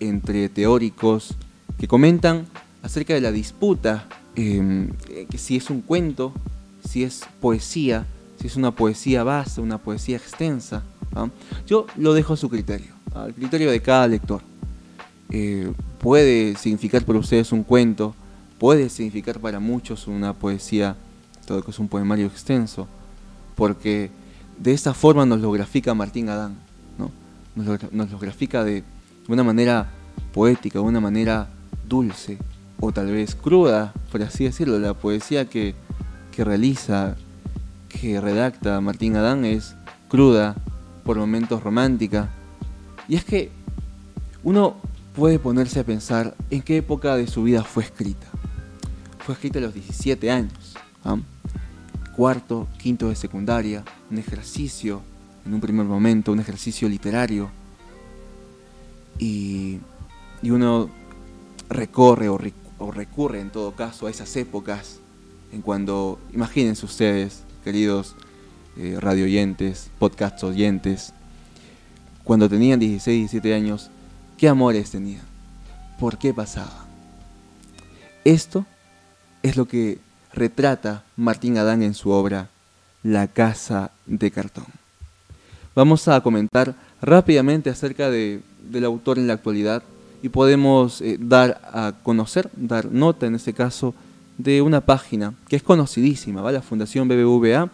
entre 0.00 0.48
teóricos, 0.48 1.36
que 1.78 1.88
comentan 1.88 2.46
acerca 2.82 3.14
de 3.14 3.20
la 3.20 3.32
disputa, 3.32 4.06
em, 4.36 4.90
que 5.30 5.38
si 5.38 5.56
es 5.56 5.70
un 5.70 5.80
cuento, 5.80 6.32
si 6.88 7.02
es 7.02 7.22
poesía, 7.40 8.06
si 8.40 8.46
es 8.46 8.56
una 8.56 8.72
poesía 8.72 9.24
base, 9.24 9.60
una 9.60 9.78
poesía 9.78 10.16
extensa. 10.16 10.82
Yo 11.66 11.86
lo 11.96 12.12
dejo 12.12 12.34
a 12.34 12.36
su 12.36 12.48
criterio, 12.48 12.92
al 13.14 13.32
criterio 13.32 13.70
de 13.70 13.80
cada 13.80 14.08
lector. 14.08 14.42
Eh, 15.30 15.72
puede 15.98 16.56
significar 16.56 17.04
para 17.04 17.18
ustedes 17.18 17.52
un 17.52 17.62
cuento, 17.62 18.14
puede 18.58 18.88
significar 18.88 19.40
para 19.40 19.60
muchos 19.60 20.06
una 20.06 20.32
poesía, 20.32 20.96
todo 21.46 21.62
que 21.62 21.70
es 21.70 21.78
un 21.78 21.88
poemario 21.88 22.26
extenso, 22.26 22.86
porque 23.54 24.10
de 24.58 24.72
esta 24.72 24.94
forma 24.94 25.26
nos 25.26 25.40
lo 25.40 25.50
grafica 25.52 25.94
Martín 25.94 26.28
Adán, 26.28 26.56
¿no? 26.98 27.10
nos, 27.56 27.66
lo, 28.12 28.18
grafica 28.18 28.64
de 28.64 28.84
una 29.28 29.42
manera 29.42 29.90
poética, 30.32 30.78
de 30.78 30.84
una 30.84 31.00
manera 31.00 31.48
dulce 31.88 32.38
o 32.80 32.92
tal 32.92 33.10
vez 33.10 33.34
cruda, 33.34 33.92
por 34.10 34.22
así 34.22 34.44
decirlo. 34.44 34.78
La 34.78 34.94
poesía 34.94 35.46
que, 35.46 35.74
que 36.32 36.44
realiza, 36.44 37.16
que 37.88 38.20
redacta 38.20 38.80
Martín 38.80 39.16
Adán 39.16 39.44
es 39.44 39.74
cruda, 40.08 40.56
por 41.04 41.16
momentos 41.16 41.62
romántica. 41.62 42.30
Y 43.08 43.16
es 43.16 43.24
que 43.24 43.50
uno 44.42 44.76
puede 45.14 45.38
ponerse 45.38 45.80
a 45.80 45.84
pensar 45.84 46.34
en 46.50 46.62
qué 46.62 46.78
época 46.78 47.16
de 47.16 47.26
su 47.26 47.42
vida 47.42 47.62
fue 47.62 47.84
escrita. 47.84 48.26
Fue 49.18 49.34
escrita 49.34 49.58
a 49.58 49.62
los 49.62 49.74
17 49.74 50.30
años. 50.30 50.74
¿ah? 51.04 51.18
cuarto, 52.14 52.68
quinto 52.78 53.08
de 53.08 53.16
secundaria, 53.16 53.84
un 54.10 54.18
ejercicio, 54.18 55.02
en 55.44 55.54
un 55.54 55.60
primer 55.60 55.84
momento, 55.84 56.32
un 56.32 56.40
ejercicio 56.40 56.88
literario. 56.88 57.50
Y, 59.18 59.80
uno 60.42 60.90
recorre 61.68 62.28
o, 62.28 62.38
recurre 62.90 63.40
en 63.40 63.50
todo 63.50 63.72
caso 63.72 64.06
a 64.06 64.10
esas 64.10 64.34
épocas 64.36 65.00
en 65.52 65.62
cuando, 65.62 66.18
imagínense 66.32 66.84
ustedes, 66.84 67.42
queridos 67.62 68.16
eh, 68.76 68.96
radio 69.00 69.24
oyentes, 69.24 69.90
podcast 69.98 70.42
oyentes, 70.42 71.12
cuando 72.24 72.48
tenían 72.48 72.80
16, 72.80 73.30
17 73.30 73.54
años, 73.54 73.90
¿qué 74.36 74.48
amores 74.48 74.90
tenían? 74.90 75.22
¿Por 76.00 76.18
qué 76.18 76.34
pasaba? 76.34 76.86
Esto 78.24 78.66
es 79.42 79.56
lo 79.56 79.66
que 79.66 79.98
retrata 80.32 81.04
Martín 81.16 81.58
Adán 81.58 81.82
en 81.82 81.94
su 81.94 82.10
obra 82.10 82.48
La 83.02 83.28
Casa 83.28 83.92
de 84.06 84.30
Cartón. 84.30 84.66
Vamos 85.74 86.08
a 86.08 86.20
comentar 86.20 86.74
rápidamente 87.00 87.70
acerca 87.70 88.10
del 88.10 88.42
autor 88.84 89.18
en 89.18 89.26
la 89.26 89.34
actualidad 89.34 89.82
y 90.24 90.30
podemos 90.30 91.02
eh, 91.02 91.18
dar 91.20 91.60
a 91.70 91.92
conocer, 92.02 92.48
dar 92.56 92.90
nota 92.90 93.26
en 93.26 93.34
este 93.34 93.52
caso, 93.52 93.94
de 94.38 94.62
una 94.62 94.80
página 94.80 95.34
que 95.48 95.56
es 95.56 95.62
conocidísima, 95.62 96.40
¿va? 96.40 96.50
la 96.50 96.62
Fundación 96.62 97.06
BBVA, 97.06 97.70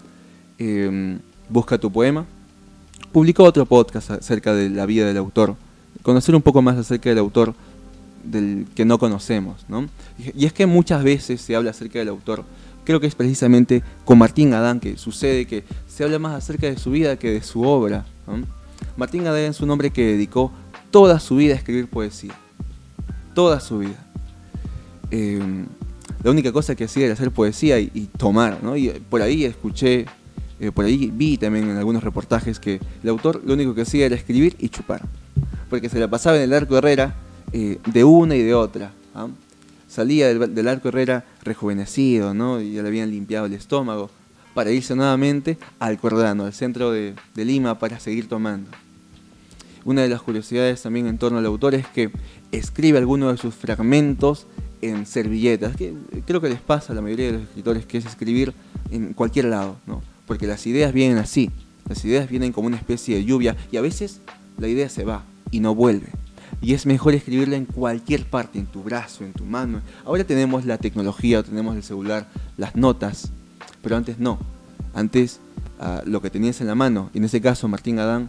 em, 0.59 1.21
Busca 1.49 1.79
tu 1.79 1.93
poema, 1.93 2.27
publicó 3.13 3.45
otro 3.45 3.67
podcast 3.67 4.11
acerca 4.11 4.53
de 4.53 4.69
la 4.69 4.85
vida 4.85 5.07
del 5.07 5.17
autor, 5.17 5.55
conocer 6.03 6.35
un 6.35 6.43
poco 6.43 6.61
más 6.61 6.77
acerca 6.77 7.09
del 7.09 7.19
autor 7.19 7.55
del 8.25 8.67
que 8.75 8.85
no 8.85 8.99
conocemos. 8.99 9.65
¿no? 9.69 9.89
Y 10.19 10.45
es 10.45 10.53
que 10.53 10.67
muchas 10.67 11.05
veces 11.05 11.41
se 11.41 11.55
habla 11.55 11.71
acerca 11.71 12.01
del 12.01 12.09
autor, 12.09 12.45
creo 12.85 12.99
que 12.99 13.07
es 13.07 13.15
precisamente 13.15 13.85
con 14.05 14.19
Martín 14.19 14.55
Adán 14.55 14.81
que 14.81 14.97
sucede 14.97 15.47
que 15.47 15.63
se 15.87 16.03
habla 16.03 16.19
más 16.19 16.35
acerca 16.35 16.67
de 16.67 16.79
su 16.79 16.91
vida 16.91 17.17
que 17.17 17.31
de 17.31 17.43
su 17.43 17.63
obra. 17.63 18.07
Martín 18.97 19.25
Adán 19.29 19.43
es 19.43 19.61
un 19.61 19.71
hombre 19.71 19.91
que 19.91 20.05
dedicó 20.05 20.51
toda 20.91 21.21
su 21.21 21.37
vida 21.37 21.55
escribir 21.55 21.89
poesía, 21.89 22.35
toda 23.35 23.61
su 23.61 23.79
vida. 23.79 24.07
Em, 25.11 25.67
la 26.23 26.31
única 26.31 26.53
cosa 26.53 26.75
que 26.75 26.85
hacía 26.85 27.07
era 27.07 27.15
hacer 27.15 27.31
poesía 27.31 27.81
y, 27.81 28.09
tomar, 28.19 28.63
¿no? 28.63 28.77
Y 28.77 28.91
por 29.09 29.23
ahí 29.23 29.45
escuché, 29.45 30.07
eh, 30.61 30.71
por 30.73 30.85
ahí 30.85 31.11
vi 31.13 31.39
también 31.39 31.71
en 31.71 31.77
algunos 31.77 32.05
reportajes 32.05 32.61
que 32.61 32.81
el 33.03 33.09
autor 33.09 33.41
lo 33.45 33.55
único 33.55 33.75
que 33.75 33.83
hacía 33.83 34.07
era 34.07 34.15
escribir 34.15 34.55
y 34.59 34.69
chupar, 34.69 35.03
porque 35.71 35.89
se 35.89 35.99
la 35.99 36.09
pasaba 36.09 36.37
en 36.37 36.43
el 36.43 36.53
arco 36.53 36.77
Herrera 36.77 37.15
eh, 37.53 37.79
de 37.87 38.05
una 38.05 38.37
y 38.37 38.43
de 38.43 38.55
otra. 38.55 38.93
¿ah? 39.15 39.29
Salía 39.89 40.29
del, 40.29 40.69
arco 40.69 40.89
Herrera 40.89 41.25
rejuvenecido, 41.43 42.35
¿no? 42.35 42.61
Y 42.61 42.75
ya 42.75 42.83
le 42.83 42.89
habían 42.89 43.11
limpiado 43.11 43.47
el 43.47 43.55
estómago 43.55 44.11
para 44.55 44.71
irse 44.71 44.95
nuevamente 44.95 45.59
al 45.79 45.99
Cordano, 45.99 46.45
al 46.45 46.53
centro 46.53 46.93
de, 46.93 47.15
Lima, 47.35 47.79
para 47.79 47.99
seguir 47.99 48.29
tomando. 48.29 48.71
Una 49.85 50.03
de 50.03 50.09
las 50.09 50.23
curiosidades 50.23 50.83
también 50.83 51.07
en 51.07 51.19
torno 51.19 51.39
al 51.39 51.47
autor 51.47 51.75
es 51.75 51.87
que 51.87 52.11
escribe 52.53 52.99
algunos 52.99 53.33
de 53.33 53.39
sus 53.39 53.55
fragmentos 53.55 54.47
en 54.83 55.07
servilletas, 55.07 55.77
que 55.77 55.95
creo 56.27 56.41
que 56.41 56.49
les 56.49 56.61
pasa 56.61 56.93
a 56.93 56.97
la 56.97 57.03
mayoría 57.03 57.27
de 57.27 57.33
los 57.33 57.43
escritores, 57.43 57.87
que 57.87 57.99
es 57.99 58.07
escribir 58.07 58.55
en 58.91 59.13
cualquier 59.13 59.47
lado, 59.47 59.77
¿no? 59.87 60.03
porque 60.27 60.47
las 60.47 60.67
ideas 60.67 60.93
vienen 60.93 61.19
así, 61.19 61.51
las 61.89 62.05
ideas 62.05 62.29
vienen 62.29 62.53
como 62.53 62.67
una 62.67 62.77
especie 62.77 63.17
de 63.17 63.25
lluvia 63.25 63.57
y 63.71 63.77
a 63.77 63.81
veces 63.81 64.21
la 64.59 64.69
idea 64.69 64.89
se 64.89 65.05
va 65.05 65.25
y 65.51 65.61
no 65.61 65.75
vuelve 65.75 66.09
y 66.63 66.75
es 66.75 66.87
mejor 66.87 67.15
escribirla 67.15 67.57
en 67.57 67.65
cualquier 67.65 68.25
parte, 68.25 68.59
en 68.59 68.67
tu 68.67 68.83
brazo, 68.83 69.25
en 69.25 69.33
tu 69.33 69.45
mano. 69.45 69.81
Ahora 70.05 70.25
tenemos 70.25 70.67
la 70.67 70.79
tecnología, 70.79 71.43
tenemos 71.43 71.77
el 71.77 71.83
celular, 71.83 72.29
las 72.57 72.77
notas, 72.77 73.31
pero 73.83 73.97
antes 73.97 74.19
no. 74.19 74.39
Antes 74.95 75.41
lo 76.05 76.21
que 76.21 76.29
tenías 76.29 76.61
en 76.61 76.67
la 76.67 76.75
mano. 76.75 77.11
Y 77.15 77.19
en 77.19 77.25
ese 77.25 77.41
caso, 77.41 77.67
Martín 77.69 77.99
Adán, 77.99 78.29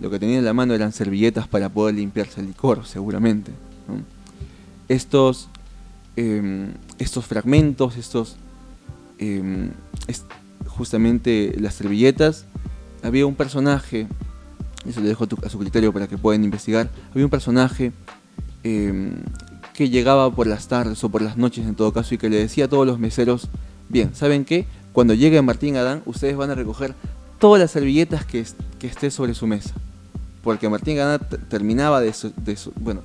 lo 0.00 0.10
que 0.10 0.18
tenía 0.18 0.38
en 0.38 0.44
la 0.44 0.52
mano 0.52 0.74
eran 0.74 0.92
servilletas 0.92 1.48
para 1.48 1.68
poder 1.68 1.94
limpiarse 1.94 2.40
el 2.40 2.48
licor, 2.48 2.86
seguramente. 2.86 3.52
Estos, 4.88 5.48
em, 6.16 6.72
estos 6.98 7.24
fragmentos, 7.26 7.96
estos 7.96 8.36
em, 9.18 9.70
justamente 10.66 11.54
las 11.58 11.74
servilletas, 11.74 12.46
había 13.02 13.26
un 13.26 13.34
personaje, 13.34 14.08
eso 14.86 15.00
le 15.00 15.08
dejo 15.08 15.26
a 15.44 15.48
su 15.48 15.58
criterio 15.58 15.92
para 15.92 16.08
que 16.08 16.18
puedan 16.18 16.42
investigar, 16.42 16.90
había 17.12 17.24
un 17.24 17.30
personaje 17.30 17.92
em, 18.64 19.12
que 19.72 19.88
llegaba 19.88 20.30
por 20.34 20.46
las 20.46 20.68
tardes 20.68 21.02
o 21.04 21.08
por 21.10 21.22
las 21.22 21.36
noches 21.36 21.66
en 21.66 21.74
todo 21.74 21.92
caso 21.92 22.14
y 22.14 22.18
que 22.18 22.30
le 22.30 22.38
decía 22.38 22.64
a 22.64 22.68
todos 22.68 22.86
los 22.86 22.98
meseros, 22.98 23.48
bien, 23.88 24.14
¿saben 24.14 24.44
qué? 24.44 24.66
Cuando 24.92 25.14
llegue 25.14 25.40
Martín 25.42 25.76
Adán, 25.76 26.02
ustedes 26.06 26.36
van 26.36 26.50
a 26.50 26.54
recoger 26.54 26.94
todas 27.38 27.60
las 27.60 27.72
servilletas 27.72 28.24
que, 28.24 28.44
que 28.78 28.86
esté 28.86 29.10
sobre 29.10 29.34
su 29.34 29.46
mesa. 29.46 29.74
Porque 30.44 30.68
Martín 30.68 30.98
Adán 31.00 31.20
terminaba 31.48 32.00
de, 32.00 32.14
bueno, 32.76 33.00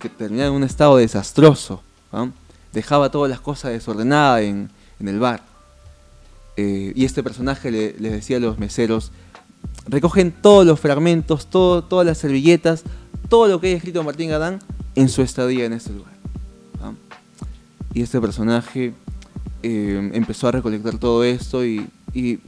que 0.00 0.08
terminaba 0.08 0.48
en 0.48 0.54
un 0.54 0.64
estado 0.64 0.96
desastroso. 0.96 1.82
Dejaba 2.72 3.10
todas 3.10 3.30
las 3.30 3.40
cosas 3.40 3.70
desordenadas 3.70 4.42
en, 4.42 4.68
el 5.00 5.18
bar. 5.18 5.42
Eh, 6.56 6.92
y 6.94 7.04
este 7.04 7.22
personaje 7.22 7.70
le, 7.70 7.94
les 7.98 8.12
decía 8.12 8.36
a 8.36 8.40
los 8.40 8.58
meseros, 8.58 9.10
recogen 9.86 10.32
todos 10.32 10.66
los 10.66 10.78
fragmentos, 10.78 11.46
todo, 11.46 11.82
todas 11.82 12.06
las 12.06 12.18
servilletas, 12.18 12.82
todo 13.28 13.48
lo 13.48 13.60
que 13.60 13.68
haya 13.68 13.76
escrito 13.76 14.02
Martín 14.02 14.32
Adán 14.32 14.58
en 14.94 15.08
su 15.08 15.22
estadía 15.22 15.64
en 15.64 15.72
este 15.72 15.92
lugar. 15.92 16.12
Y 17.94 18.02
este 18.02 18.20
personaje 18.20 18.94
eh, 19.62 20.10
empezó 20.14 20.48
a 20.48 20.52
recolectar 20.52 20.98
todo 20.98 21.24
esto 21.24 21.64
y, 21.64 21.86
y 22.14 22.38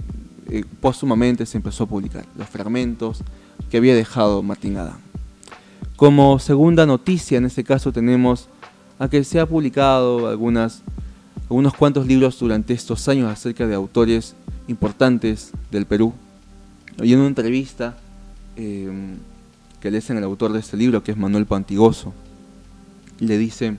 eh, 0.48 0.64
póstumamente 0.80 1.46
se 1.46 1.58
empezó 1.58 1.84
a 1.84 1.86
publicar 1.86 2.24
los 2.36 2.48
fragmentos 2.48 3.22
que 3.70 3.76
había 3.76 3.94
dejado 3.94 4.42
Martín 4.42 4.76
Adán. 4.76 4.98
Como 5.96 6.38
segunda 6.38 6.86
noticia, 6.86 7.38
en 7.38 7.44
este 7.44 7.64
caso 7.64 7.92
tenemos 7.92 8.48
a 8.98 9.08
que 9.08 9.22
se 9.24 9.40
ha 9.40 9.46
publicado 9.46 10.28
algunas, 10.28 10.82
algunos 11.44 11.74
cuantos 11.74 12.06
libros 12.06 12.38
durante 12.38 12.74
estos 12.74 13.08
años 13.08 13.30
acerca 13.30 13.66
de 13.66 13.74
autores 13.74 14.34
importantes 14.68 15.52
del 15.70 15.86
Perú. 15.86 16.12
Y 17.02 17.12
en 17.12 17.20
una 17.20 17.28
entrevista 17.28 17.96
eh, 18.56 19.16
que 19.80 19.90
le 19.90 19.98
hacen 19.98 20.16
al 20.16 20.24
autor 20.24 20.52
de 20.52 20.60
este 20.60 20.76
libro, 20.76 21.02
que 21.02 21.12
es 21.12 21.16
Manuel 21.16 21.46
Pantigoso, 21.46 22.12
le 23.18 23.38
dice, 23.38 23.76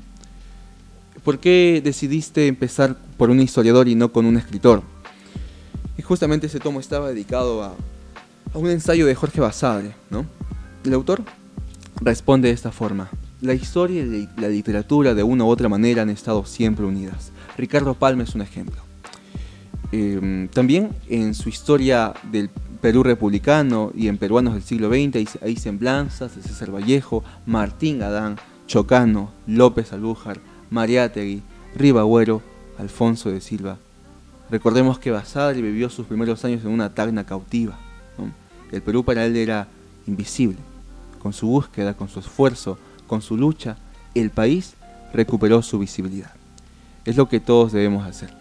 ¿por 1.23 1.39
qué 1.39 1.81
decidiste 1.83 2.47
empezar 2.47 2.97
por 3.17 3.29
un 3.29 3.41
historiador 3.41 3.87
y 3.87 3.95
no 3.95 4.11
con 4.11 4.25
un 4.25 4.37
escritor? 4.37 4.83
Y 5.97 6.01
justamente 6.01 6.47
ese 6.47 6.59
tomo 6.59 6.79
estaba 6.79 7.09
dedicado 7.09 7.63
a, 7.63 7.75
un 8.55 8.69
ensayo 8.69 9.05
de 9.05 9.15
Jorge 9.15 9.41
Basadre, 9.41 9.95
¿no? 10.09 10.25
El 10.83 10.93
autor 10.93 11.23
responde 12.01 12.47
de 12.47 12.53
esta 12.53 12.71
forma. 12.71 13.09
La 13.41 13.53
historia 13.53 14.01
y 14.01 14.29
la 14.37 14.47
literatura 14.47 15.13
de 15.13 15.23
una 15.23 15.43
u 15.43 15.47
otra 15.47 15.69
manera 15.69 16.03
han 16.03 16.09
estado 16.09 16.45
siempre 16.45 16.85
unidas. 16.85 17.31
Ricardo 17.57 17.93
Palma 17.93 18.23
es 18.23 18.33
un 18.33 18.41
ejemplo. 18.41 18.81
Em, 19.91 20.47
también 20.47 20.89
en 21.09 21.33
su 21.33 21.49
historia 21.49 22.13
del 22.31 22.49
Perú 22.81 23.03
republicano 23.03 23.91
y 23.95 24.07
en 24.07 24.17
peruanos 24.17 24.53
del 24.53 24.63
siglo 24.63 24.89
XX 24.89 25.41
hay, 25.41 25.55
semblanzas 25.57 26.35
de 26.35 26.41
César 26.41 26.73
Vallejo, 26.73 27.23
Martín 27.45 28.03
Adán, 28.03 28.37
Chocano, 28.67 29.31
López 29.47 29.93
Alújar, 29.93 30.39
Mariátegui, 30.69 31.41
Ribagüero, 31.75 32.41
Alfonso 32.77 33.31
de 33.31 33.41
Silva. 33.41 33.77
Recordemos 34.49 34.99
que 34.99 35.11
Basadre 35.11 35.61
vivió 35.61 35.89
sus 35.89 36.05
primeros 36.05 36.45
años 36.45 36.63
en 36.63 36.71
una 36.71 36.93
tagna 36.93 37.25
cautiva. 37.25 37.79
El 38.71 38.81
Perú 38.81 39.03
para 39.03 39.25
él 39.25 39.35
era 39.35 39.67
invisible. 40.07 40.57
Con 41.19 41.33
su 41.33 41.47
búsqueda, 41.47 41.93
con 41.93 42.09
su 42.09 42.19
esfuerzo, 42.19 42.77
con 43.07 43.21
su 43.21 43.37
lucha, 43.37 43.77
el 44.13 44.29
país 44.29 44.73
recuperó 45.13 45.61
su 45.61 45.79
visibilidad. 45.79 46.31
Es 47.05 47.15
lo 47.15 47.27
que 47.27 47.39
todos 47.39 47.71
debemos 47.71 48.05
hacer. 48.05 48.33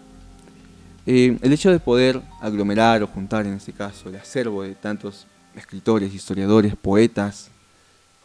Eh, 1.05 1.37
el 1.41 1.53
hecho 1.53 1.71
de 1.71 1.79
poder 1.79 2.21
aglomerar 2.41 3.03
o 3.03 3.07
juntar, 3.07 3.45
en 3.45 3.53
este 3.53 3.73
caso, 3.73 4.09
el 4.09 4.15
acervo 4.15 4.63
de 4.63 4.73
tantos 4.73 5.27
escritores, 5.55 6.13
historiadores, 6.13 6.75
poetas, 6.75 7.49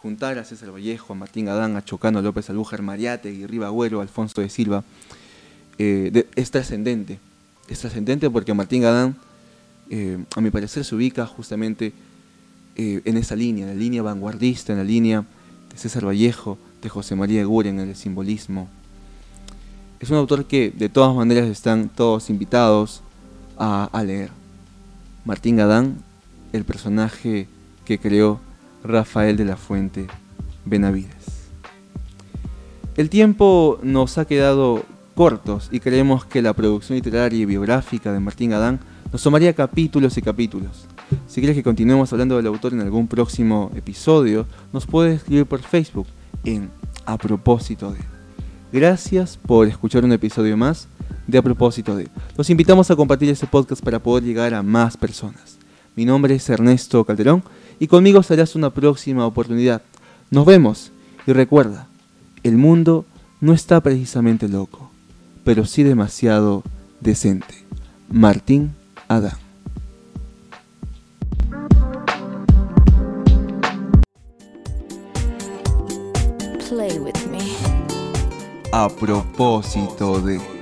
juntar 0.00 0.38
a 0.38 0.44
César 0.44 0.72
Vallejo, 0.72 1.12
a 1.12 1.16
Martín 1.16 1.48
Adán, 1.48 1.76
a 1.76 1.84
Chocano 1.84 2.22
López 2.22 2.48
Alújar, 2.48 2.80
Mariátegui, 2.80 3.46
Ribagüero, 3.46 4.00
Alfonso 4.00 4.40
de 4.40 4.48
Silva, 4.48 4.82
eh, 5.78 6.26
es 6.34 6.50
trascendente. 6.50 7.18
Es 7.68 7.80
trascendente 7.80 8.30
porque 8.30 8.54
Martín 8.54 8.84
Adán, 8.84 9.16
eh, 9.90 10.24
a 10.36 10.40
mi 10.40 10.50
parecer, 10.50 10.84
se 10.84 10.94
ubica 10.94 11.26
justamente 11.26 11.92
eh, 12.76 13.02
en 13.04 13.16
esa 13.16 13.34
línea, 13.34 13.64
en 13.64 13.74
la 13.76 13.78
línea 13.78 14.02
vanguardista, 14.02 14.72
en 14.72 14.78
la 14.78 14.84
línea 14.84 15.24
de 15.70 15.76
César 15.76 16.06
Vallejo, 16.06 16.58
de 16.80 16.88
José 16.88 17.16
María 17.16 17.44
Guren, 17.44 17.80
en 17.80 17.88
el 17.88 17.96
simbolismo. 17.96 18.68
Es 19.98 20.08
un 20.10 20.16
autor 20.16 20.46
que 20.46 20.70
de 20.70 20.88
todas 20.88 21.14
maneras 21.14 21.48
están 21.48 21.88
todos 21.88 22.30
invitados 22.30 23.02
a, 23.58 23.90
a 23.92 24.04
leer. 24.04 24.30
Martín 25.24 25.60
Adán, 25.60 25.98
el 26.52 26.64
personaje 26.64 27.48
que 27.84 27.98
creó 27.98 28.40
Rafael 28.84 29.36
de 29.36 29.44
la 29.44 29.56
Fuente 29.56 30.06
Benavides. 30.64 31.50
El 32.96 33.10
tiempo 33.10 33.78
nos 33.82 34.18
ha 34.18 34.24
quedado 34.24 34.84
cortos 35.14 35.68
y 35.72 35.80
creemos 35.80 36.24
que 36.24 36.42
la 36.42 36.54
producción 36.54 36.96
literaria 36.96 37.40
y 37.40 37.44
biográfica 37.44 38.12
de 38.12 38.20
Martín 38.20 38.52
Adán 38.52 38.80
nos 39.12 39.22
tomaría 39.22 39.52
capítulos 39.52 40.16
y 40.16 40.22
capítulos. 40.22 40.86
Si 41.26 41.40
quieres 41.40 41.56
que 41.56 41.62
continuemos 41.62 42.12
hablando 42.12 42.36
del 42.36 42.46
autor 42.46 42.72
en 42.72 42.80
algún 42.80 43.08
próximo 43.08 43.70
episodio, 43.74 44.46
nos 44.72 44.86
puedes 44.86 45.16
escribir 45.16 45.46
por 45.46 45.60
Facebook 45.60 46.06
en 46.44 46.70
A 47.06 47.18
propósito 47.18 47.92
de. 47.92 47.98
Gracias 48.72 49.36
por 49.36 49.66
escuchar 49.66 50.04
un 50.04 50.12
episodio 50.12 50.56
más 50.56 50.86
de 51.26 51.38
A 51.38 51.42
propósito 51.42 51.96
de. 51.96 52.08
Los 52.36 52.50
invitamos 52.50 52.90
a 52.90 52.96
compartir 52.96 53.28
este 53.30 53.46
podcast 53.46 53.82
para 53.82 53.98
poder 53.98 54.22
llegar 54.22 54.54
a 54.54 54.62
más 54.62 54.96
personas. 54.96 55.58
Mi 55.96 56.04
nombre 56.04 56.36
es 56.36 56.48
Ernesto 56.48 57.04
Calderón 57.04 57.42
y 57.80 57.88
conmigo 57.88 58.22
serás 58.22 58.54
una 58.54 58.70
próxima 58.70 59.26
oportunidad. 59.26 59.82
Nos 60.30 60.46
vemos 60.46 60.92
y 61.26 61.32
recuerda, 61.32 61.88
el 62.44 62.56
mundo 62.56 63.04
no 63.40 63.52
está 63.54 63.80
precisamente 63.80 64.48
loco, 64.48 64.90
pero 65.42 65.64
sí 65.64 65.82
demasiado 65.82 66.62
decente. 67.00 67.66
Martín 68.08 68.72
Adán. 69.10 69.32
A 78.72 78.88
propósito 78.88 80.20
de... 80.20 80.59